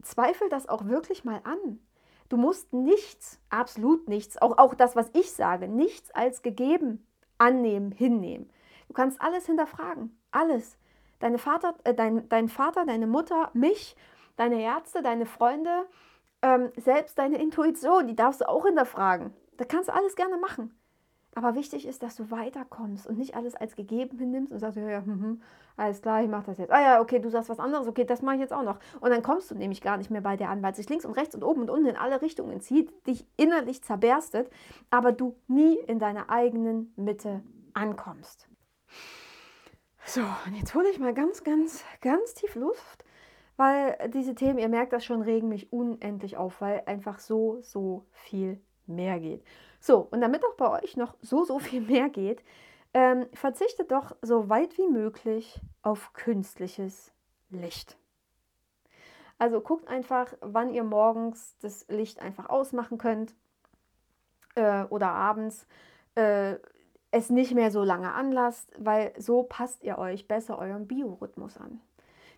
zweifel 0.02 0.48
das 0.48 0.68
auch 0.68 0.86
wirklich 0.86 1.24
mal 1.24 1.40
an. 1.44 1.80
Du 2.28 2.36
musst 2.36 2.72
nichts, 2.74 3.40
absolut 3.48 4.06
nichts, 4.08 4.40
auch, 4.40 4.58
auch 4.58 4.74
das, 4.74 4.96
was 4.96 5.10
ich 5.14 5.32
sage, 5.32 5.66
nichts 5.66 6.10
als 6.10 6.42
gegeben 6.42 7.06
annehmen, 7.38 7.92
hinnehmen. 7.92 8.50
Du 8.88 8.94
kannst 8.94 9.20
alles 9.22 9.46
hinterfragen, 9.46 10.18
alles. 10.30 10.76
Deine 11.20 11.38
Vater, 11.38 11.74
äh, 11.84 11.94
dein, 11.94 12.28
dein 12.28 12.48
Vater, 12.48 12.84
deine 12.84 13.06
Mutter, 13.06 13.50
mich, 13.54 13.96
deine 14.36 14.60
Ärzte, 14.60 15.02
deine 15.02 15.24
Freunde, 15.26 15.86
ähm, 16.42 16.70
selbst 16.76 17.18
deine 17.18 17.40
Intuition, 17.40 18.06
die 18.06 18.16
darfst 18.16 18.40
du 18.40 18.48
auch 18.48 18.66
hinterfragen. 18.66 19.32
Da 19.56 19.64
kannst 19.64 19.88
du 19.88 19.94
alles 19.94 20.14
gerne 20.16 20.36
machen. 20.36 20.78
Aber 21.38 21.54
wichtig 21.54 21.86
ist, 21.86 22.02
dass 22.02 22.16
du 22.16 22.32
weiterkommst 22.32 23.06
und 23.06 23.16
nicht 23.16 23.36
alles 23.36 23.54
als 23.54 23.76
gegeben 23.76 24.18
hinnimmst 24.18 24.50
und 24.50 24.58
sagst, 24.58 24.76
ja, 24.76 24.90
ja, 24.90 25.04
hm, 25.04 25.22
hm, 25.22 25.42
alles 25.76 26.02
klar, 26.02 26.20
ich 26.20 26.28
mache 26.28 26.46
das 26.46 26.58
jetzt. 26.58 26.72
Ah 26.72 26.82
ja, 26.82 27.00
okay, 27.00 27.20
du 27.20 27.30
sagst 27.30 27.48
was 27.48 27.60
anderes, 27.60 27.86
okay, 27.86 28.04
das 28.04 28.22
mache 28.22 28.34
ich 28.34 28.40
jetzt 28.40 28.52
auch 28.52 28.64
noch. 28.64 28.80
Und 28.98 29.10
dann 29.10 29.22
kommst 29.22 29.48
du 29.48 29.54
nämlich 29.54 29.80
gar 29.80 29.98
nicht 29.98 30.10
mehr 30.10 30.20
bei 30.20 30.36
dir 30.36 30.48
an, 30.48 30.64
weil 30.64 30.74
sich 30.74 30.88
links 30.88 31.04
und 31.04 31.12
rechts 31.12 31.36
und 31.36 31.44
oben 31.44 31.60
und 31.60 31.70
unten 31.70 31.86
in 31.86 31.96
alle 31.96 32.22
Richtungen 32.22 32.60
zieht, 32.60 32.90
dich 33.06 33.24
innerlich 33.36 33.84
zerberstet, 33.84 34.50
aber 34.90 35.12
du 35.12 35.36
nie 35.46 35.76
in 35.76 36.00
deiner 36.00 36.28
eigenen 36.28 36.92
Mitte 36.96 37.44
ankommst. 37.72 38.48
So, 40.04 40.22
und 40.44 40.56
jetzt 40.56 40.74
hole 40.74 40.90
ich 40.90 40.98
mal 40.98 41.14
ganz, 41.14 41.44
ganz, 41.44 41.84
ganz 42.00 42.34
tief 42.34 42.56
Luft, 42.56 43.04
weil 43.56 44.10
diese 44.12 44.34
Themen, 44.34 44.58
ihr 44.58 44.68
merkt 44.68 44.92
das 44.92 45.04
schon, 45.04 45.22
regen 45.22 45.48
mich 45.48 45.72
unendlich 45.72 46.36
auf, 46.36 46.60
weil 46.60 46.82
einfach 46.86 47.20
so, 47.20 47.60
so 47.60 48.06
viel 48.10 48.60
mehr 48.88 49.20
geht. 49.20 49.44
So, 49.88 50.06
und 50.10 50.20
damit 50.20 50.44
auch 50.44 50.54
bei 50.56 50.82
euch 50.82 50.98
noch 50.98 51.14
so, 51.22 51.44
so 51.44 51.58
viel 51.58 51.80
mehr 51.80 52.10
geht, 52.10 52.42
ähm, 52.92 53.26
verzichtet 53.32 53.90
doch 53.90 54.14
so 54.20 54.50
weit 54.50 54.76
wie 54.76 54.86
möglich 54.86 55.62
auf 55.80 56.12
künstliches 56.12 57.10
Licht. 57.48 57.96
Also 59.38 59.62
guckt 59.62 59.88
einfach, 59.88 60.34
wann 60.42 60.74
ihr 60.74 60.84
morgens 60.84 61.56
das 61.62 61.86
Licht 61.88 62.20
einfach 62.20 62.50
ausmachen 62.50 62.98
könnt 62.98 63.34
äh, 64.56 64.82
oder 64.90 65.08
abends 65.08 65.66
äh, 66.16 66.56
es 67.10 67.30
nicht 67.30 67.54
mehr 67.54 67.70
so 67.70 67.82
lange 67.82 68.12
anlasst, 68.12 68.70
weil 68.76 69.14
so 69.16 69.42
passt 69.44 69.82
ihr 69.84 69.96
euch 69.96 70.28
besser 70.28 70.58
eurem 70.58 70.86
Biorhythmus 70.86 71.56
an. 71.56 71.80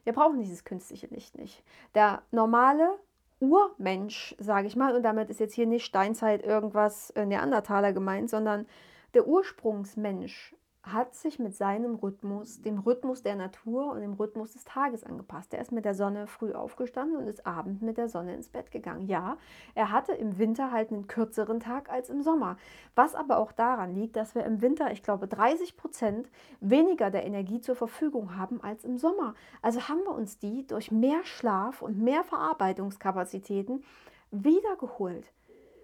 Wir 0.05 0.13
brauchen 0.13 0.39
dieses 0.39 0.63
künstliche 0.63 1.09
Licht 1.09 1.37
nicht. 1.37 1.65
Der 1.97 2.23
normale 2.31 2.97
Urmensch, 3.41 4.35
sage 4.39 4.67
ich 4.69 4.77
mal, 4.77 4.95
und 4.95 5.03
damit 5.03 5.31
ist 5.31 5.41
jetzt 5.41 5.55
hier 5.55 5.67
nicht 5.67 5.85
Steinzeit 5.85 6.45
irgendwas 6.45 7.11
äh, 7.11 7.25
Neandertaler 7.27 7.93
gemeint, 7.93 8.31
sondern 8.31 8.67
der 9.15 9.27
Ursprungsmensch 9.27 10.55
hat 10.83 11.15
sich 11.15 11.39
mit 11.39 11.55
seinem 11.55 11.97
Rhythmus, 11.97 12.63
dem 12.63 12.79
Rhythmus 12.79 13.23
der 13.23 13.37
Natur 13.37 13.93
und 13.93 14.01
dem 14.01 14.15
Rhythmus 14.15 14.53
des 14.53 14.65
Tages 14.65 15.05
angepasst. 15.05 15.53
Er 15.53 15.61
ist 15.61 15.73
mit 15.73 15.85
der 15.85 15.95
Sonne 15.95 16.27
früh 16.27 16.53
aufgestanden 16.53 17.19
und 17.19 17.27
ist 17.27 17.47
abend 17.47 17.83
mit 17.83 17.99
der 17.99 18.09
Sonne 18.09 18.35
ins 18.35 18.49
Bett 18.49 18.71
gegangen. 18.71 19.07
Ja, 19.07 19.37
er 19.75 19.91
hatte 19.91 20.13
im 20.13 20.39
Winter 20.39 20.73
halt 20.73 20.91
einen 20.91 21.07
kürzeren 21.07 21.61
Tag 21.61 21.91
als 21.91 22.09
im 22.09 22.23
Sommer. 22.23 22.57
Was 22.95 23.15
aber 23.15 23.37
auch 23.37 23.53
daran 23.53 23.95
liegt, 23.95 24.17
dass 24.17 24.35
wir 24.35 24.45
im 24.45 24.63
Winter, 24.63 24.91
ich 24.91 25.03
glaube, 25.03 25.29
30 25.29 25.77
Prozent 25.77 26.31
weniger 26.61 27.11
der 27.11 27.27
Energie 27.27 27.61
zur 27.61 27.77
Verfügung 27.77 28.37
haben 28.37 28.63
als 28.63 28.85
im 28.85 28.97
Sommer. 28.97 29.35
Also 29.61 29.89
haben 29.89 30.03
wir 30.05 30.15
uns 30.15 30.39
die 30.39 30.67
durch 30.67 30.91
mehr 30.91 31.25
Schlaf 31.25 31.83
und 31.83 31.99
mehr 31.99 32.25
Verarbeitungskapazitäten 32.25 33.85
wiedergeholt. 34.31 35.27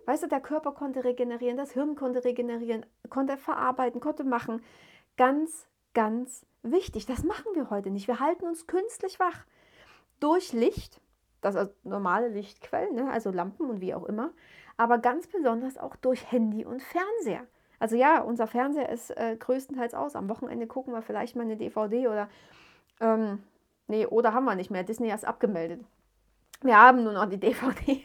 Weißt 0.06 0.22
du, 0.22 0.28
der 0.28 0.40
Körper 0.40 0.72
konnte 0.72 1.04
regenerieren, 1.04 1.56
das 1.56 1.72
Hirn 1.72 1.96
konnte 1.96 2.24
regenerieren, 2.24 2.86
konnte 3.10 3.36
verarbeiten, 3.36 4.00
konnte 4.00 4.24
machen. 4.24 4.62
Ganz, 5.16 5.66
ganz 5.94 6.46
wichtig. 6.62 7.06
Das 7.06 7.24
machen 7.24 7.46
wir 7.54 7.70
heute 7.70 7.90
nicht. 7.90 8.06
Wir 8.06 8.20
halten 8.20 8.46
uns 8.46 8.66
künstlich 8.66 9.18
wach. 9.18 9.44
Durch 10.20 10.52
Licht, 10.52 11.00
das 11.40 11.56
ist 11.56 11.84
normale 11.84 12.28
Lichtquellen, 12.28 12.94
ne? 12.94 13.10
also 13.10 13.30
Lampen 13.30 13.68
und 13.68 13.80
wie 13.80 13.94
auch 13.94 14.04
immer, 14.04 14.30
aber 14.76 14.98
ganz 14.98 15.26
besonders 15.26 15.76
auch 15.76 15.96
durch 15.96 16.30
Handy 16.30 16.64
und 16.64 16.82
Fernseher. 16.82 17.46
Also 17.78 17.96
ja, 17.96 18.20
unser 18.20 18.46
Fernseher 18.46 18.88
ist 18.88 19.10
äh, 19.10 19.36
größtenteils 19.36 19.94
aus. 19.94 20.16
Am 20.16 20.28
Wochenende 20.28 20.66
gucken 20.66 20.94
wir 20.94 21.02
vielleicht 21.02 21.36
mal 21.36 21.42
eine 21.42 21.56
DVD 21.56 22.08
oder 22.08 22.28
ähm, 23.00 23.42
nee, 23.88 24.06
oder 24.06 24.32
haben 24.32 24.44
wir 24.44 24.54
nicht 24.54 24.70
mehr. 24.70 24.84
Disney 24.84 25.12
ist 25.12 25.26
abgemeldet. 25.26 25.84
Wir 26.62 26.80
haben 26.80 27.04
nur 27.04 27.12
noch 27.12 27.26
die 27.26 27.38
DVD. 27.38 28.02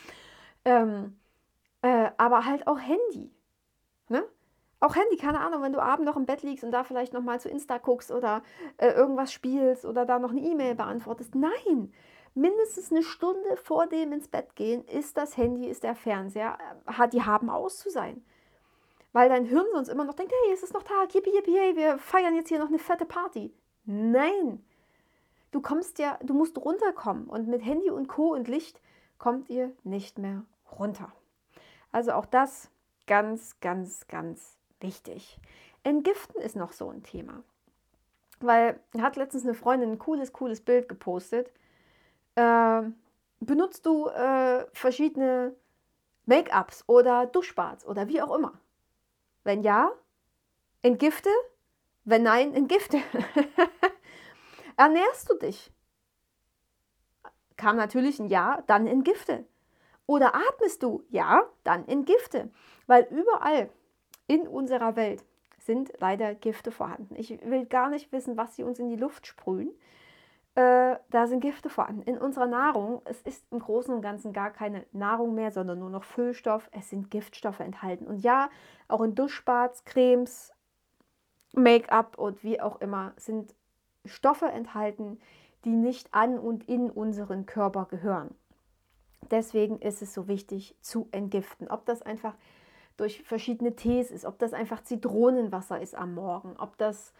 ähm, 0.64 1.16
äh, 1.84 2.10
aber 2.16 2.46
halt 2.46 2.66
auch 2.66 2.80
Handy. 2.80 3.30
Ne? 4.08 4.24
Auch 4.80 4.96
Handy, 4.96 5.18
keine 5.18 5.40
Ahnung, 5.40 5.60
wenn 5.60 5.74
du 5.74 5.82
abends 5.82 6.06
noch 6.06 6.16
im 6.16 6.24
Bett 6.24 6.42
liegst 6.42 6.64
und 6.64 6.70
da 6.70 6.82
vielleicht 6.82 7.12
noch 7.12 7.22
mal 7.22 7.38
zu 7.38 7.50
Insta 7.50 7.76
guckst 7.76 8.10
oder 8.10 8.42
äh, 8.78 8.88
irgendwas 8.88 9.34
spielst 9.34 9.84
oder 9.84 10.06
da 10.06 10.18
noch 10.18 10.30
eine 10.30 10.40
E-Mail 10.40 10.76
beantwortest. 10.76 11.34
Nein, 11.34 11.92
mindestens 12.32 12.90
eine 12.90 13.02
Stunde 13.02 13.58
vor 13.58 13.86
dem 13.86 14.14
ins 14.14 14.28
Bett 14.28 14.56
gehen 14.56 14.82
ist 14.86 15.18
das 15.18 15.36
Handy, 15.36 15.68
ist 15.68 15.82
der 15.82 15.94
Fernseher, 15.94 16.56
äh, 16.86 16.92
hat, 16.92 17.12
die 17.12 17.22
haben 17.22 17.50
aus 17.50 17.76
zu 17.76 17.90
sein. 17.90 18.24
Weil 19.12 19.28
dein 19.28 19.44
Hirn 19.44 19.66
sonst 19.74 19.88
immer 19.88 20.04
noch 20.04 20.14
denkt, 20.14 20.32
hey, 20.32 20.54
es 20.54 20.62
ist 20.62 20.72
noch 20.72 20.84
Tag, 20.84 21.14
yippie, 21.14 21.34
yippie, 21.34 21.58
hey, 21.58 21.76
wir 21.76 21.98
feiern 21.98 22.34
jetzt 22.34 22.48
hier 22.48 22.60
noch 22.60 22.68
eine 22.68 22.78
fette 22.78 23.04
Party. 23.04 23.52
Nein, 23.84 24.64
du 25.50 25.60
kommst 25.60 25.98
ja, 25.98 26.18
du 26.22 26.32
musst 26.32 26.56
runterkommen 26.56 27.28
und 27.28 27.46
mit 27.46 27.62
Handy 27.62 27.90
und 27.90 28.08
Co. 28.08 28.32
und 28.32 28.48
Licht 28.48 28.80
kommt 29.18 29.50
ihr 29.50 29.72
nicht 29.84 30.16
mehr 30.16 30.44
runter. 30.78 31.12
Also 31.94 32.10
auch 32.10 32.26
das 32.26 32.72
ganz, 33.06 33.60
ganz, 33.60 34.08
ganz 34.08 34.58
wichtig. 34.80 35.38
Entgiften 35.84 36.40
ist 36.40 36.56
noch 36.56 36.72
so 36.72 36.90
ein 36.90 37.04
Thema. 37.04 37.44
Weil 38.40 38.80
hat 38.98 39.14
letztens 39.14 39.44
eine 39.44 39.54
Freundin 39.54 39.92
ein 39.92 39.98
cooles, 40.00 40.32
cooles 40.32 40.60
Bild 40.60 40.88
gepostet. 40.88 41.52
Äh, 42.34 42.82
benutzt 43.38 43.86
du 43.86 44.08
äh, 44.08 44.66
verschiedene 44.72 45.54
Make-ups 46.26 46.82
oder 46.88 47.26
Duschbads 47.26 47.86
oder 47.86 48.08
wie 48.08 48.20
auch 48.20 48.34
immer? 48.34 48.54
Wenn 49.44 49.62
ja, 49.62 49.92
entgifte. 50.82 51.30
Wenn 52.02 52.24
nein, 52.24 52.54
entgifte. 52.54 52.98
Ernährst 54.76 55.30
du 55.30 55.38
dich? 55.38 55.72
Kam 57.56 57.76
natürlich 57.76 58.18
ein 58.18 58.26
Ja, 58.26 58.64
dann 58.66 58.88
entgifte. 58.88 59.46
Oder 60.06 60.34
atmest 60.34 60.82
du? 60.82 61.02
Ja, 61.08 61.44
dann 61.62 61.84
in 61.86 62.04
Gifte. 62.04 62.50
Weil 62.86 63.06
überall 63.10 63.70
in 64.26 64.46
unserer 64.46 64.96
Welt 64.96 65.24
sind 65.58 65.92
leider 65.98 66.34
Gifte 66.34 66.70
vorhanden. 66.70 67.16
Ich 67.16 67.30
will 67.42 67.66
gar 67.66 67.88
nicht 67.88 68.12
wissen, 68.12 68.36
was 68.36 68.56
sie 68.56 68.64
uns 68.64 68.78
in 68.78 68.88
die 68.88 68.96
Luft 68.96 69.26
sprühen. 69.26 69.70
Äh, 70.56 70.96
da 71.10 71.26
sind 71.26 71.40
Gifte 71.40 71.68
vorhanden. 71.68 72.02
In 72.02 72.18
unserer 72.18 72.46
Nahrung, 72.46 73.02
es 73.06 73.22
ist 73.22 73.44
im 73.50 73.58
Großen 73.58 73.92
und 73.92 74.02
Ganzen 74.02 74.32
gar 74.32 74.50
keine 74.50 74.84
Nahrung 74.92 75.34
mehr, 75.34 75.50
sondern 75.50 75.78
nur 75.80 75.90
noch 75.90 76.04
Füllstoff. 76.04 76.68
Es 76.72 76.90
sind 76.90 77.10
Giftstoffe 77.10 77.60
enthalten. 77.60 78.06
Und 78.06 78.18
ja, 78.18 78.50
auch 78.86 79.00
in 79.00 79.14
Duschbads, 79.14 79.84
Cremes, 79.84 80.52
Make-up 81.54 82.18
und 82.18 82.44
wie 82.44 82.60
auch 82.60 82.80
immer 82.80 83.14
sind 83.16 83.54
Stoffe 84.04 84.46
enthalten, 84.46 85.18
die 85.64 85.74
nicht 85.74 86.12
an 86.12 86.38
und 86.38 86.68
in 86.68 86.90
unseren 86.90 87.46
Körper 87.46 87.86
gehören. 87.86 88.34
Deswegen 89.30 89.78
ist 89.78 90.02
es 90.02 90.14
so 90.14 90.28
wichtig 90.28 90.76
zu 90.80 91.08
entgiften. 91.12 91.68
Ob 91.68 91.86
das 91.86 92.02
einfach 92.02 92.34
durch 92.96 93.22
verschiedene 93.22 93.74
Tees 93.74 94.10
ist, 94.10 94.24
ob 94.24 94.38
das 94.38 94.52
einfach 94.52 94.82
Zitronenwasser 94.82 95.80
ist 95.80 95.94
am 95.94 96.14
Morgen, 96.14 96.56
ob 96.58 96.76
das 96.78 97.12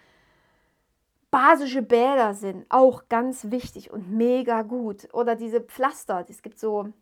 basische 1.31 1.83
Bäder 1.83 2.33
sind, 2.35 2.65
auch 2.69 3.09
ganz 3.09 3.51
wichtig 3.51 3.91
und 3.91 4.11
mega 4.11 4.63
gut. 4.63 5.13
Oder 5.13 5.35
diese 5.35 5.61
Pflaster, 5.61 6.25
es 6.29 6.43
gibt 6.43 6.61
so 6.61 6.93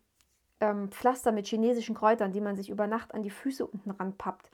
ähm, 0.61 0.91
Pflaster 0.91 1.33
mit 1.33 1.47
chinesischen 1.47 1.95
Kräutern, 1.95 2.33
die 2.33 2.41
man 2.41 2.57
sich 2.57 2.71
über 2.71 2.87
Nacht 2.87 3.12
an 3.15 3.23
die 3.23 3.31
Füße 3.31 3.67
unten 3.67 3.91
ranpappt, 3.91 4.51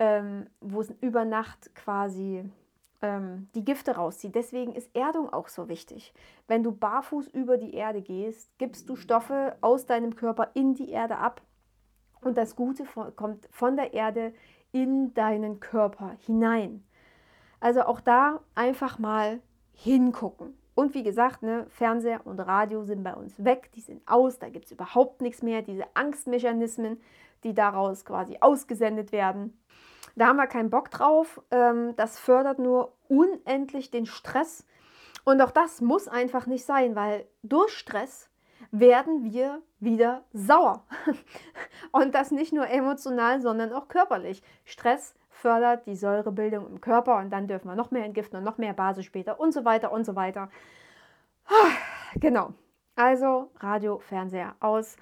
ähm, 0.00 0.48
wo 0.60 0.80
es 0.80 0.90
über 1.00 1.24
Nacht 1.24 1.72
quasi 1.76 2.42
ähm, 3.02 3.48
die 3.54 3.64
Gifte 3.64 3.96
rauszieht. 3.96 4.34
Deswegen 4.34 4.74
ist 4.74 4.94
Erdung 4.94 5.32
auch 5.32 5.48
so 5.48 5.68
wichtig. 5.68 6.12
Wenn 6.46 6.62
du 6.62 6.72
barfuß 6.72 7.28
über 7.28 7.56
die 7.56 7.74
Erde 7.74 8.02
gehst, 8.02 8.50
gibst 8.58 8.88
du 8.88 8.96
Stoffe 8.96 9.56
aus 9.60 9.86
deinem 9.86 10.16
Körper 10.16 10.50
in 10.54 10.74
die 10.74 10.90
Erde 10.90 11.18
ab 11.18 11.42
und 12.20 12.36
das 12.36 12.56
Gute 12.56 12.84
von, 12.84 13.14
kommt 13.14 13.48
von 13.50 13.76
der 13.76 13.94
Erde 13.94 14.34
in 14.72 15.14
deinen 15.14 15.60
Körper 15.60 16.16
hinein. 16.26 16.84
Also 17.60 17.82
auch 17.82 18.00
da 18.00 18.40
einfach 18.54 18.98
mal 18.98 19.40
hingucken. 19.72 20.56
Und 20.74 20.94
wie 20.94 21.02
gesagt, 21.02 21.42
ne, 21.42 21.66
Fernseher 21.70 22.24
und 22.24 22.38
Radio 22.38 22.84
sind 22.84 23.02
bei 23.02 23.14
uns 23.14 23.42
weg, 23.44 23.70
die 23.74 23.80
sind 23.80 24.00
aus, 24.06 24.38
da 24.38 24.48
gibt 24.48 24.66
es 24.66 24.72
überhaupt 24.72 25.22
nichts 25.22 25.42
mehr. 25.42 25.62
Diese 25.62 25.84
Angstmechanismen, 25.94 27.00
die 27.42 27.52
daraus 27.52 28.04
quasi 28.04 28.36
ausgesendet 28.40 29.10
werden, 29.10 29.58
da 30.18 30.26
haben 30.26 30.36
wir 30.36 30.46
keinen 30.46 30.70
Bock 30.70 30.90
drauf. 30.90 31.40
Ähm, 31.50 31.94
das 31.96 32.18
fördert 32.18 32.58
nur 32.58 32.94
unendlich 33.08 33.90
den 33.90 34.06
Stress. 34.06 34.66
Und 35.24 35.40
auch 35.40 35.50
das 35.50 35.80
muss 35.80 36.08
einfach 36.08 36.46
nicht 36.46 36.64
sein, 36.64 36.96
weil 36.96 37.26
durch 37.42 37.72
Stress 37.72 38.30
werden 38.70 39.24
wir 39.24 39.62
wieder 39.78 40.24
sauer. 40.32 40.84
Und 41.92 42.14
das 42.14 42.30
nicht 42.30 42.52
nur 42.52 42.68
emotional, 42.68 43.40
sondern 43.40 43.72
auch 43.72 43.88
körperlich. 43.88 44.42
Stress 44.64 45.14
fördert 45.30 45.86
die 45.86 45.96
Säurebildung 45.96 46.66
im 46.66 46.80
Körper 46.80 47.16
und 47.18 47.30
dann 47.30 47.46
dürfen 47.46 47.68
wir 47.68 47.76
noch 47.76 47.92
mehr 47.92 48.04
entgiften 48.04 48.38
und 48.38 48.44
noch 48.44 48.58
mehr 48.58 48.72
Basis 48.72 49.04
später 49.04 49.38
und 49.38 49.52
so 49.52 49.64
weiter 49.64 49.92
und 49.92 50.04
so 50.04 50.16
weiter. 50.16 50.50
Genau. 52.16 52.54
Also 52.96 53.52
Radio, 53.60 53.98
Fernseher 53.98 54.56
aus. 54.60 54.96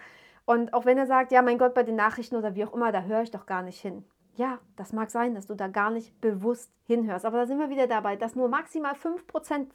Und 0.44 0.74
auch 0.74 0.84
wenn 0.84 0.98
er 0.98 1.06
sagt, 1.06 1.30
ja, 1.30 1.40
mein 1.40 1.56
Gott, 1.56 1.72
bei 1.72 1.84
den 1.84 1.94
Nachrichten 1.94 2.34
oder 2.34 2.56
wie 2.56 2.64
auch 2.64 2.74
immer, 2.74 2.90
da 2.90 3.02
höre 3.02 3.22
ich 3.22 3.30
doch 3.30 3.46
gar 3.46 3.62
nicht 3.62 3.80
hin. 3.80 4.04
Ja, 4.36 4.58
das 4.76 4.92
mag 4.92 5.10
sein, 5.10 5.34
dass 5.34 5.46
du 5.46 5.54
da 5.54 5.66
gar 5.68 5.90
nicht 5.90 6.20
bewusst 6.20 6.70
hinhörst. 6.84 7.24
Aber 7.24 7.38
da 7.38 7.46
sind 7.46 7.58
wir 7.58 7.70
wieder 7.70 7.86
dabei, 7.86 8.16
dass 8.16 8.36
nur 8.36 8.48
maximal 8.48 8.94
5% 8.94 9.66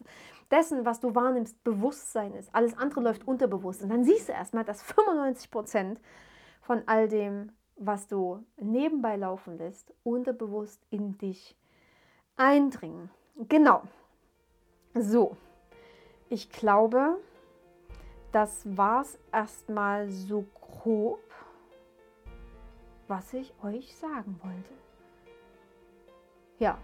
dessen, 0.51 0.85
was 0.85 0.99
du 0.99 1.15
wahrnimmst, 1.15 1.63
Bewusstsein 1.63 2.33
ist. 2.35 2.53
Alles 2.53 2.77
andere 2.77 3.01
läuft 3.01 3.27
unterbewusst. 3.27 3.81
Und 3.81 3.89
dann 3.89 4.03
siehst 4.03 4.29
du 4.29 4.33
erstmal, 4.33 4.63
dass 4.63 4.85
95% 4.85 5.97
von 6.61 6.83
all 6.85 7.07
dem, 7.07 7.51
was 7.75 8.07
du 8.07 8.45
nebenbei 8.57 9.15
laufen 9.15 9.57
lässt, 9.57 9.91
unterbewusst 10.03 10.85
in 10.91 11.17
dich 11.17 11.57
eindringen. 12.35 13.09
Genau. 13.49 13.81
So, 14.93 15.37
ich 16.29 16.51
glaube, 16.51 17.17
das 18.31 18.61
war 18.77 19.01
es 19.01 19.17
erstmal 19.31 20.09
so 20.09 20.45
grob 20.53 21.19
was 23.11 23.33
ich 23.33 23.53
euch 23.61 23.93
sagen 23.97 24.39
wollte. 24.41 24.73
Ja. 26.59 26.77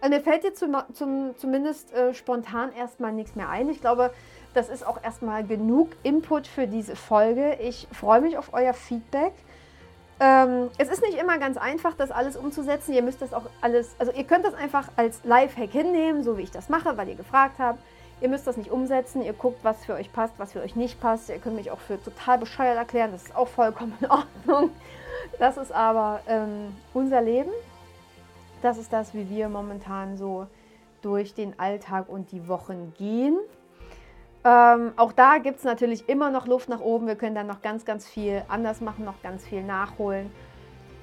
Also 0.00 0.14
mir 0.14 0.20
fällt 0.20 0.42
jetzt 0.42 0.58
zum, 0.58 0.76
zum, 0.92 1.34
zumindest 1.38 1.92
äh, 1.94 2.12
spontan 2.12 2.72
erstmal 2.72 3.12
nichts 3.12 3.36
mehr 3.36 3.48
ein. 3.48 3.68
Ich 3.68 3.80
glaube, 3.80 4.12
das 4.52 4.68
ist 4.68 4.84
auch 4.84 5.02
erstmal 5.02 5.44
genug 5.46 5.90
Input 6.02 6.48
für 6.48 6.66
diese 6.66 6.96
Folge. 6.96 7.54
Ich 7.60 7.86
freue 7.92 8.20
mich 8.20 8.36
auf 8.36 8.52
euer 8.52 8.74
Feedback. 8.74 9.32
Ähm, 10.20 10.70
es 10.76 10.88
ist 10.88 11.02
nicht 11.02 11.16
immer 11.16 11.38
ganz 11.38 11.56
einfach, 11.56 11.94
das 11.94 12.10
alles 12.10 12.36
umzusetzen. 12.36 12.92
Ihr 12.92 13.02
müsst 13.02 13.22
das 13.22 13.32
auch 13.32 13.44
alles, 13.60 13.94
also 14.00 14.10
ihr 14.10 14.24
könnt 14.24 14.44
das 14.44 14.54
einfach 14.54 14.88
als 14.96 15.22
Lifehack 15.22 15.70
hinnehmen, 15.70 16.24
so 16.24 16.36
wie 16.36 16.42
ich 16.42 16.50
das 16.50 16.68
mache, 16.68 16.96
weil 16.96 17.08
ihr 17.08 17.14
gefragt 17.14 17.60
habt. 17.60 17.78
Ihr 18.20 18.28
müsst 18.28 18.48
das 18.48 18.56
nicht 18.56 18.72
umsetzen. 18.72 19.22
Ihr 19.22 19.34
guckt, 19.34 19.60
was 19.62 19.84
für 19.84 19.94
euch 19.94 20.12
passt, 20.12 20.34
was 20.38 20.52
für 20.52 20.62
euch 20.62 20.74
nicht 20.74 21.00
passt. 21.00 21.28
Ihr 21.28 21.38
könnt 21.38 21.54
mich 21.54 21.70
auch 21.70 21.78
für 21.78 22.02
total 22.02 22.38
bescheuert 22.38 22.76
erklären. 22.76 23.12
Das 23.12 23.22
ist 23.22 23.36
auch 23.36 23.46
vollkommen 23.46 23.96
in 24.00 24.10
Ordnung. 24.10 24.70
Das 25.38 25.56
ist 25.56 25.72
aber 25.72 26.20
ähm, 26.28 26.74
unser 26.94 27.20
Leben. 27.20 27.50
Das 28.62 28.78
ist 28.78 28.92
das, 28.92 29.14
wie 29.14 29.28
wir 29.30 29.48
momentan 29.48 30.16
so 30.16 30.46
durch 31.02 31.34
den 31.34 31.58
Alltag 31.58 32.08
und 32.08 32.32
die 32.32 32.48
Wochen 32.48 32.92
gehen. 32.98 33.38
Ähm, 34.44 34.92
auch 34.96 35.12
da 35.12 35.38
gibt 35.38 35.58
es 35.58 35.64
natürlich 35.64 36.08
immer 36.08 36.30
noch 36.30 36.46
Luft 36.46 36.68
nach 36.68 36.80
oben. 36.80 37.06
Wir 37.06 37.16
können 37.16 37.34
dann 37.34 37.46
noch 37.46 37.62
ganz, 37.62 37.84
ganz 37.84 38.06
viel 38.06 38.42
anders 38.48 38.80
machen, 38.80 39.04
noch 39.04 39.20
ganz 39.22 39.44
viel 39.44 39.62
nachholen. 39.62 40.30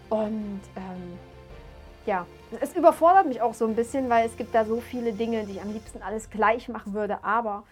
Und 0.10 0.62
ähm, 0.76 1.20
ja, 2.06 2.26
es 2.62 2.76
überfordert 2.76 3.26
mich 3.26 3.42
auch 3.42 3.54
so 3.54 3.66
ein 3.66 3.76
bisschen, 3.76 4.10
weil 4.10 4.26
es 4.26 4.38
gibt 4.38 4.54
da 4.54 4.66
so 4.66 4.80
viele 4.80 5.14
Dinge, 5.14 5.46
die 5.46 5.54
ich 5.54 5.62
am 5.62 5.72
liebsten 5.72 6.02
alles 6.02 6.30
gleich 6.30 6.70
machen 6.70 6.94
würde. 6.94 7.24
Aber 7.24 7.64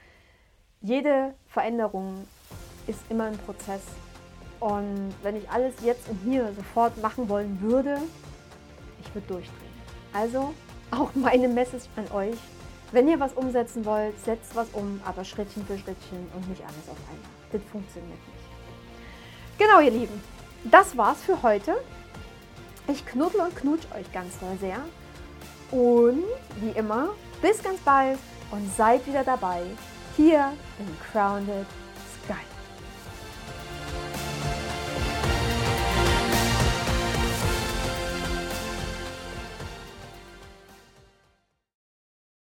jede 0.82 1.34
Veränderung 1.48 2.28
ist 2.88 3.00
immer 3.10 3.26
ein 3.26 3.38
Prozess. 3.38 3.82
Und 4.64 5.14
wenn 5.24 5.36
ich 5.36 5.50
alles 5.50 5.74
jetzt 5.84 6.08
und 6.08 6.18
hier 6.24 6.54
sofort 6.56 6.98
machen 7.02 7.28
wollen 7.28 7.60
würde, 7.60 7.98
ich 9.02 9.14
würde 9.14 9.28
durchdrehen. 9.28 9.74
Also 10.14 10.54
auch 10.90 11.10
meine 11.16 11.50
Message 11.50 11.84
an 11.98 12.10
euch. 12.16 12.38
Wenn 12.94 13.10
ihr 13.10 13.20
was 13.20 13.34
umsetzen 13.34 13.84
wollt, 13.84 14.18
setzt 14.24 14.56
was 14.56 14.70
um, 14.72 15.02
aber 15.04 15.26
Schrittchen 15.26 15.66
für 15.66 15.78
Schrittchen 15.78 16.30
und 16.34 16.48
nicht 16.48 16.62
alles 16.62 16.88
auf 16.90 16.96
einmal. 17.10 17.30
Das 17.52 17.62
funktioniert 17.74 18.12
nicht. 18.12 19.60
Genau, 19.60 19.82
ihr 19.82 19.92
Lieben. 19.92 20.24
Das 20.64 20.96
war's 20.96 21.22
für 21.22 21.44
heute. 21.44 21.76
Ich 22.88 23.06
knuddel 23.06 23.42
und 23.42 23.58
knutsch 23.58 23.84
euch 23.94 24.10
ganz 24.14 24.40
doll 24.40 24.58
sehr. 24.62 24.78
Und 25.72 26.24
wie 26.62 26.78
immer, 26.78 27.10
bis 27.42 27.62
ganz 27.62 27.82
bald 27.82 28.18
und 28.52 28.74
seid 28.78 29.06
wieder 29.08 29.26
dabei 29.26 29.64
hier 30.16 30.54
im 30.80 30.88
Crowned 31.12 31.66